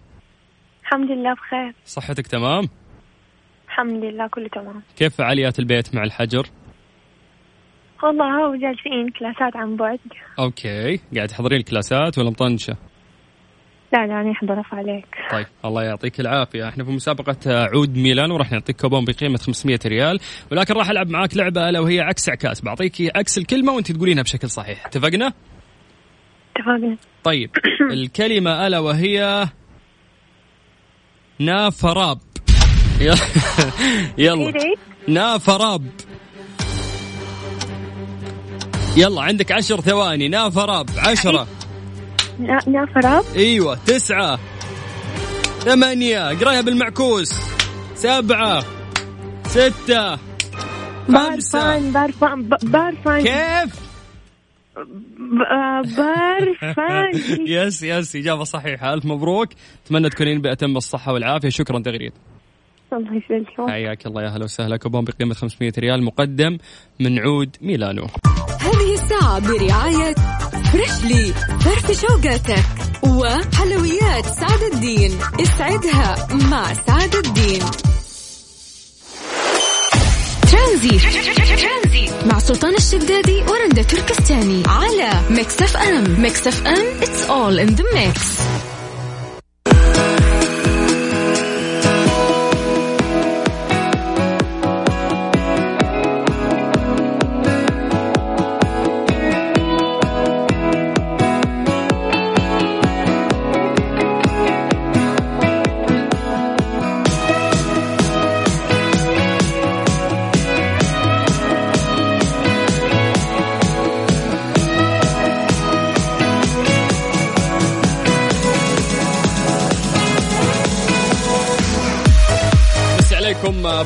الحمد 0.83 1.11
لله 1.11 1.35
بخير. 1.35 1.75
صحتك 1.87 2.27
تمام؟ 2.27 2.69
الحمد 3.67 4.05
لله 4.05 4.29
كله 4.29 4.49
تمام. 4.49 4.83
كيف 4.99 5.17
فعاليات 5.17 5.59
البيت 5.59 5.95
مع 5.95 6.05
الحجر؟ 6.05 6.47
والله 8.03 8.47
هو 8.47 8.55
جالسين 8.55 9.11
كلاسات 9.19 9.57
عن 9.57 9.77
بعد. 9.77 9.99
okay. 10.39 11.01
قاعد 11.17 11.29
تحضرين 11.29 11.59
الكلاسات 11.59 12.19
ولا 12.19 12.31
مطنشة؟ 12.31 12.77
لا 13.93 14.07
لا 14.07 14.21
أنا 14.21 14.61
رفع 14.61 14.77
عليك. 14.77 15.07
طيب 15.33 15.47
الله 15.65 15.83
يعطيك 15.83 16.21
العافية. 16.21 16.69
إحنا 16.69 16.85
في 16.85 16.91
مسابقة 16.91 17.37
عود 17.47 17.97
ميلانو 17.97 18.31
وراح 18.31 18.53
نعطيك 18.53 18.81
كوبون 18.81 19.05
بقيمة 19.05 19.39
500 19.39 19.79
ريال 19.87 20.19
ولكن 20.53 20.75
راح 20.75 20.91
ألعب 20.91 21.09
معاك 21.09 21.37
لعبة 21.37 21.69
الا 21.69 21.81
وهي 21.81 22.01
عكس 22.01 22.29
عكاس. 22.29 22.61
بعطيك 22.61 23.17
عكس 23.17 23.39
الكلمة 23.39 23.73
وأنت 23.73 23.93
تقولينها 23.93 24.23
بشكل 24.23 24.51
صحيح. 24.51 24.87
اتفقنا؟ 24.87 25.33
اتفقنا. 26.57 26.97
طيب 27.25 27.51
الكلمة 27.93 28.67
ألا 28.67 28.79
وهي 28.79 29.47
نافراب. 31.39 32.19
يلا. 34.19 34.53
نافراب. 35.09 35.87
يلا 38.97 39.23
عندك 39.23 39.53
عشر 39.53 39.81
ثواني. 39.81 40.29
نافراب 40.29 40.87
عشرة. 40.99 41.47
نافراب 42.67 43.25
أيوه 43.37 43.79
تسعة. 43.87 44.39
ثمانية. 45.59 46.31
اقراها 46.33 46.61
بالمعكوس 46.61 47.33
سبعة. 47.95 48.65
ستة. 49.47 50.19
بارفان 51.09 51.93
بارفان 51.93 52.43
بارفان. 52.63 53.23
كيف؟ 53.23 53.87
بارفان. 55.97 57.11
yes 57.47 57.83
yes 57.83 58.17
إجابة 58.17 58.45
صحيحة. 58.45 58.95
ألف 58.95 59.05
مبروك. 59.05 59.49
أتمنى 59.87 60.11
تكونين 60.11 60.41
بأتم 60.41 60.77
الصحة 60.77 61.13
والعافية. 61.13 61.49
شكرا 61.49 61.79
تغريد. 61.79 62.13
الله 62.93 63.15
يسلمك. 63.15 63.71
حياك 63.71 64.07
الله. 64.07 64.23
يا 64.23 64.29
هلا 64.29 64.45
وسهلا. 64.45 64.77
كوبون 64.77 65.05
بقيمة 65.05 65.35
500 65.35 65.73
ريال 65.79 66.03
مقدم 66.03 66.59
من 67.01 67.19
عود 67.19 67.57
ميلانو. 67.61 68.07
برعاية 69.39 70.15
Freshly 70.73 71.35
فرفش 71.61 72.01
أوقاتك. 72.01 72.65
وحلويات 73.03 74.27
سعد 74.27 74.63
الدين. 74.73 75.19
اسعدها 75.41 76.29
مع 76.31 76.75
سعد 76.87 77.15
الدين. 77.15 77.63
ترانزيت. 80.53 80.99
مع 82.27 82.39
سلطان 82.39 82.75
الشدادي 82.75 83.43
ورندا 83.43 83.83
تركستاني. 83.83 84.63
على 84.67 85.11
Mix 85.31 85.63
FM. 85.63 86.21
Mix 86.23 86.47
FM 86.47 87.01
it's 87.01 87.29
all 87.29 87.69
in 87.69 87.77
the 87.77 87.85
mix. 87.95 88.21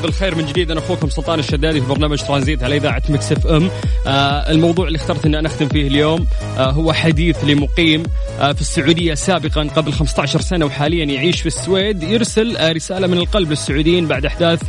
بالخير 0.01 0.35
من 0.35 0.45
جديد. 0.45 0.71
أنا 0.71 0.79
أخوكم 0.79 1.09
سلطان 1.09 1.39
الشدادي 1.39 1.81
في 1.81 1.87
برنامج 1.87 2.21
ترانزيت 2.21 2.63
على 2.63 2.77
إذاعة 2.77 3.01
Mix 3.09 3.31
FM. 3.31 3.69
آه 4.07 4.51
الموضوع 4.51 4.87
اللي 4.87 4.95
اخترت 4.95 5.25
إني 5.25 5.39
أنا 5.39 5.47
أختم 5.47 5.67
فيه 5.67 5.87
اليوم 5.87 6.27
آه 6.57 6.71
هو 6.71 6.93
حديث 6.93 7.43
لمقيم 7.43 8.03
آه 8.39 8.51
في 8.51 8.61
السعودية 8.61 9.13
سابقا 9.13 9.67
قبل 9.75 9.93
15 9.93 10.41
سنة 10.41 10.65
وحاليا 10.65 11.05
يعيش 11.05 11.41
في 11.41 11.47
السويد 11.47 12.03
يرسل 12.03 12.57
آه 12.57 12.71
رسالة 12.71 13.07
من 13.07 13.17
القلب 13.17 13.49
للسعوديين 13.49 14.07
بعد 14.07 14.25
أحداث 14.25 14.61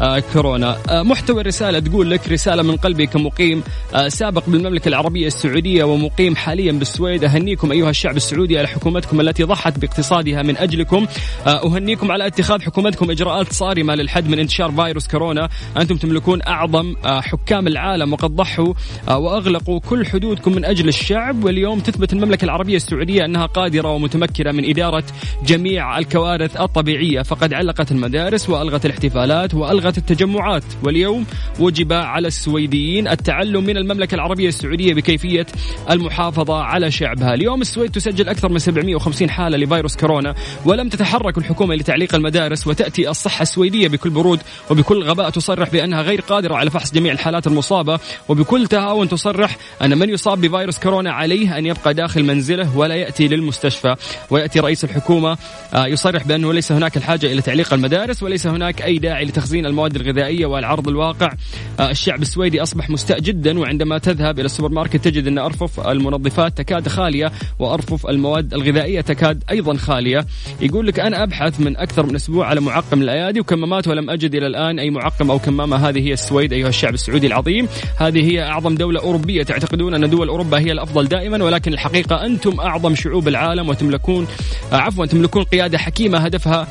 آه 0.00 0.22
كورونا. 0.32 0.78
آه 0.88 1.02
محتوى 1.02 1.40
الرسالة 1.40 1.78
تقول 1.78 2.10
لك 2.10 2.28
رسالة 2.28 2.62
من 2.62 2.76
قلبي 2.76 3.06
كمقيم 3.06 3.62
آه 3.94 4.08
سابق 4.08 4.42
بالمملكة 4.46 4.88
العربية 4.88 5.26
السعودية 5.26 5.84
ومقيم 5.84 6.36
حاليا 6.36 6.72
بالسويد. 6.72 7.24
أهنيكم 7.24 7.72
أيها 7.72 7.90
الشعب 7.90 8.16
السعودي 8.16 8.58
على 8.58 8.68
حكومتكم 8.68 9.20
التي 9.20 9.42
ضحت 9.42 9.78
باقتصادها 9.78 10.42
من 10.42 10.56
أجلكم. 10.56 11.06
آه 11.46 11.66
أهنيكم 11.66 12.12
على 12.12 12.26
اتخاذ 12.26 12.62
حكومتكم 12.62 13.10
إجراءات 13.10 13.52
صارمة 13.52 13.94
للحد 13.94 14.28
من 14.28 14.38
انتشار 14.38 14.70
فيروس 14.74 15.08
كورونا 15.08 15.48
أنتم 15.76 15.96
تملكون 15.96 16.42
أعظم 16.46 16.94
آه 17.04 17.20
حكام 17.20 17.66
العالم 17.66 18.12
وقد 18.12 18.36
ضحوا 18.36 18.74
آه 19.08 19.18
وأغلقوا 19.18 19.80
كل 19.80 20.06
حدودكم 20.06 20.52
من 20.52 20.64
أجل 20.64 20.88
الشعب. 20.88 21.44
واليوم 21.44 21.80
تثبت 21.80 22.12
المملكة 22.12 22.44
العربية 22.44 22.76
السعودية 22.76 23.24
أنها 23.24 23.46
قادرة 23.46 23.92
ومتمكنة 23.92 24.52
من 24.52 24.70
إدارة 24.70 25.04
جميع 25.46 25.98
الكوارث 25.98 26.60
الطبيعية. 26.60 27.22
فقد 27.22 27.54
علقت 27.54 27.92
المدارس 27.92 28.50
وألغت 28.50 28.86
الاحتفالات 28.86 29.54
وألغت 29.54 29.98
التجمعات. 29.98 30.64
واليوم 30.82 31.26
وجب 31.60 31.92
على 31.92 32.28
السويديين 32.28 33.08
التعلم 33.08 33.64
من 33.64 33.76
المملكة 33.76 34.14
العربية 34.14 34.48
السعودية 34.48 34.94
بكيفية 34.94 35.46
المحافظة 35.90 36.62
على 36.62 36.90
شعبها. 36.90 37.34
اليوم 37.34 37.60
السويد 37.60 37.90
تسجل 37.90 38.28
أكثر 38.28 38.48
من 38.48 38.58
750 38.58 39.30
حالة 39.30 39.56
لفيروس 39.56 39.96
كورونا 39.96 40.34
ولم 40.64 40.88
تتحرك 40.88 41.38
الحكومة 41.38 41.74
لتعليق 41.74 42.14
المدارس 42.14 42.66
وتأتي 42.66 43.10
الصحة 43.10 43.42
السويدية 43.42 43.88
بكل 43.88 44.10
برود 44.10 44.40
وبكل 44.70 45.02
غباء 45.04 45.30
تصرح 45.30 45.70
بأنها 45.70 46.02
غير 46.02 46.20
قادرة 46.20 46.54
على 46.54 46.70
فحص 46.70 46.92
جميع 46.94 47.12
الحالات 47.12 47.46
المصابة 47.46 47.98
وبكل 48.28 48.66
تهاون 48.66 49.08
تصرح 49.08 49.56
أن 49.82 49.98
من 49.98 50.08
يصاب 50.10 50.40
بفيروس 50.40 50.78
كورونا 50.78 51.12
عليه 51.12 51.58
أن 51.58 51.66
يبقى 51.66 51.94
داخل 51.94 52.24
منزله 52.24 52.76
ولا 52.76 52.94
يأتي 52.94 53.28
للمستشفى. 53.28 53.94
ويأتي 54.30 54.60
رئيس 54.60 54.84
الحكومة 54.84 55.38
يصرح 55.76 56.26
بأنه 56.26 56.52
ليس 56.52 56.72
هناك 56.72 56.96
الحاجة 56.96 57.26
إلى 57.26 57.42
تعليق 57.42 57.74
المدارس 57.74 58.22
وليس 58.22 58.46
هناك 58.46 58.82
أي 58.82 58.98
داعي 58.98 59.24
لتخزين 59.24 59.66
المواد 59.66 59.96
الغذائية 59.96 60.46
والعرض 60.46 60.88
الواقع. 60.88 61.32
الشعب 61.80 62.22
السويدي 62.22 62.62
أصبح 62.62 62.90
مستاء 62.90 63.20
جدا 63.20 63.58
وعندما 63.58 63.98
تذهب 63.98 64.38
إلى 64.38 64.46
السوبر 64.46 64.68
ماركت 64.68 64.96
تجد 65.04 65.26
أن 65.26 65.38
أرفف 65.38 65.80
المنظفات 65.80 66.58
تكاد 66.58 66.88
خالية 66.88 67.32
وأرفف 67.58 68.06
المواد 68.06 68.54
الغذائية 68.54 69.00
تكاد 69.00 69.44
أيضا 69.50 69.76
خالية. 69.76 70.26
يقول 70.60 70.86
لك 70.86 71.00
أنا 71.00 71.22
أبحث 71.22 71.60
من 71.60 71.76
أكثر 71.76 72.06
من 72.06 72.14
أسبوع 72.14 72.46
على 72.46 72.60
معقم 72.60 73.02
الأيادي 73.02 73.40
وكمامات 73.40 73.88
ولم 73.88 74.10
أجد 74.10 74.34
إلى 74.34 74.46
الآن 74.54 74.78
أي 74.78 74.90
معقم 74.90 75.30
أو 75.30 75.38
كمامة 75.38 75.76
هذه 75.88 76.08
هي 76.08 76.12
السويد 76.12 76.52
أيها 76.52 76.68
الشعب 76.68 76.94
السعودي 76.94 77.26
العظيم. 77.26 77.68
هذه 77.96 78.32
هي 78.32 78.42
أعظم 78.42 78.74
دولة 78.74 79.00
أوروبية. 79.00 79.42
تعتقدون 79.42 79.94
أن 79.94 80.10
دول 80.10 80.28
أوروبا 80.28 80.58
هي 80.58 80.72
الأفضل 80.72 81.08
دائما 81.08 81.44
ولكن 81.44 81.72
الحقيقة 81.72 82.26
أنتم 82.26 82.60
أعظم 82.60 82.94
شعوب 82.94 83.28
العالم 83.28 83.68
وتملكون 83.68 84.26
عفوا 84.72 85.06
تملكون 85.06 85.42
قيادة 85.42 85.78
حكيمة 85.78 86.18
هدفها 86.18 86.66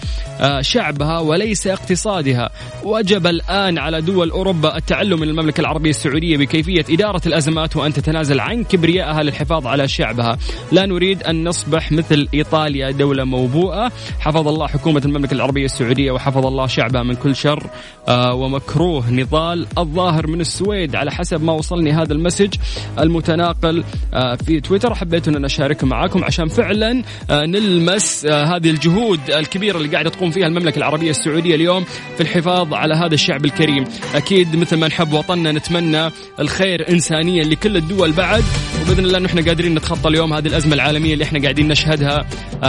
شعبها 0.62 1.20
وليس 1.20 1.68
اقتصادها. 1.68 2.50
وجب 2.84 3.28
الآن 3.28 3.78
على 3.78 4.02
دول 4.02 4.30
أوروبا 4.30 4.78
التعلم 4.78 5.20
من 5.20 5.30
المملكة 5.30 5.62
العربية 5.62 5.90
السعودية 5.90 6.38
بكيفية 6.38 6.86
إدارة 6.90 7.22
الأزمات 7.26 7.76
وأن 7.76 7.94
تتنازل 7.94 8.40
عن 8.40 8.64
كبريائها 8.64 9.24
للحفاظ 9.24 9.68
على 9.68 9.88
شعبها. 9.88 10.38
لا 10.72 10.86
نريد 10.86 11.24
أن 11.24 11.48
نصبح 11.48 11.92
مثل 11.92 12.28
إيطاليا 12.34 12.92
دولة 12.92 13.24
موبوءة. 13.24 13.92
حفظ 14.20 14.48
الله 14.48 14.68
حكومة 14.68 15.02
المملكة 15.06 15.34
العربية 15.34 15.66
السعودية 15.66 16.12
وحفظ 16.12 16.46
الله 16.46 16.68
شعبها 16.68 17.04
من 17.04 17.16
كل 17.16 17.36
شر. 17.36 17.64
آه 17.64 17.70
ومكروه 18.10 19.10
نضال 19.12 19.68
الظاهر 19.78 20.28
من 20.28 20.42
السويد 20.42 20.96
على 20.96 21.12
حسب 21.12 21.44
ما 21.44 21.54
وصلني 21.54 21.92
هذا 21.92 22.14
المسج 22.14 22.54
المتناقل 23.00 23.84
آه 24.14 24.36
في 24.36 24.60
تويتر. 24.60 24.96
حبيت 24.96 25.28
أن 25.28 25.46
أشاركه 25.46 25.88
معاكم 25.88 26.24
عشان 26.24 26.48
فعلا 26.48 27.04
آه 27.30 27.46
نلمس 27.46 28.26
هذه 28.26 28.70
الجهود 28.70 29.20
الكبيرة 29.30 29.78
اللي 29.78 29.88
قاعدة 29.90 30.10
تقوم 30.10 30.32
فيها 30.32 30.48
المملكة 30.48 30.78
العربية 30.78 31.10
السعودية 31.10 31.56
اليوم 31.56 31.86
في 32.18 32.22
الحفاظ 32.22 32.74
على 32.74 32.96
هذا 32.96 33.14
الشعب 33.14 33.46
الكريم. 33.46 33.84
أكيد 34.16 34.56
مثل 34.56 34.78
ما 34.78 34.88
نحب 34.88 35.14
وطننا 35.14 35.52
نتمنى 35.52 36.10
الخير 36.40 36.90
إنسانيا 36.90 37.44
لكل 37.44 37.78
الدول 37.78 38.12
بعد. 38.12 38.44
وبإذن 38.82 39.06
الله 39.06 39.20
نحن 39.20 39.48
قادرين 39.48 39.76
نتخطى 39.76 40.10
اليوم 40.10 40.34
هذه 40.34 40.48
الأزمة 40.48 40.74
العالمية 40.74 41.14
اللي 41.14 41.24
إحنا 41.24 41.42
قاعدين 41.42 41.68
نشهدها 41.68 42.26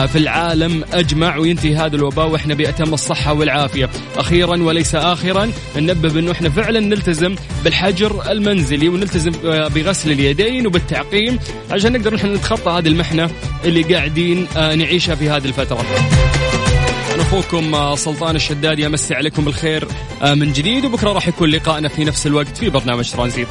في 0.07 0.19
العالم 0.19 0.85
أجمع 0.93 1.37
وينتهي 1.37 1.77
هذا 1.77 1.97
الوباء 1.97 2.29
وإحنا 2.29 2.55
بأتم 2.55 2.95
الصحة 2.95 3.33
والعافية. 3.33 3.91
أخيرا 4.17 4.63
وليس 4.63 4.94
آخرا 4.95 5.51
ننبه 5.77 6.09
بأنه 6.09 6.33
إحنا 6.33 6.51
فعلا 6.51 6.81
نلتزم 6.81 7.35
بالحجر 7.65 8.31
المنزلي 8.31 8.89
ونلتزم 8.89 9.33
بغسل 9.45 10.11
اليدين 10.11 10.67
وبالتعقيم 10.67 11.39
عشان 11.71 11.93
نقدر 11.93 12.15
نحن 12.15 12.35
نتخطى 12.35 12.71
هذه 12.71 12.89
المحنة 12.89 13.31
اللي 13.65 13.83
قاعدين 13.83 14.47
نعيشها 14.57 15.15
في 15.15 15.31
هذه 15.31 15.45
الفترة. 15.45 15.85
أنا 17.15 17.23
أخوكم 17.23 17.97
سلطان 17.97 18.37
الشدادي 18.37 18.87
أمسي 18.87 19.15
عليكم 19.15 19.45
بالخير 19.45 19.89
من 20.25 20.53
جديد 20.53 20.85
وبكرة 20.85 21.13
راح 21.13 21.29
يكون 21.29 21.51
لقائنا 21.51 21.89
في 21.89 22.05
نفس 22.05 22.27
الوقت 22.27 22.57
في 22.57 22.71
برنامج 22.71 23.11
ترانزيت. 23.11 23.49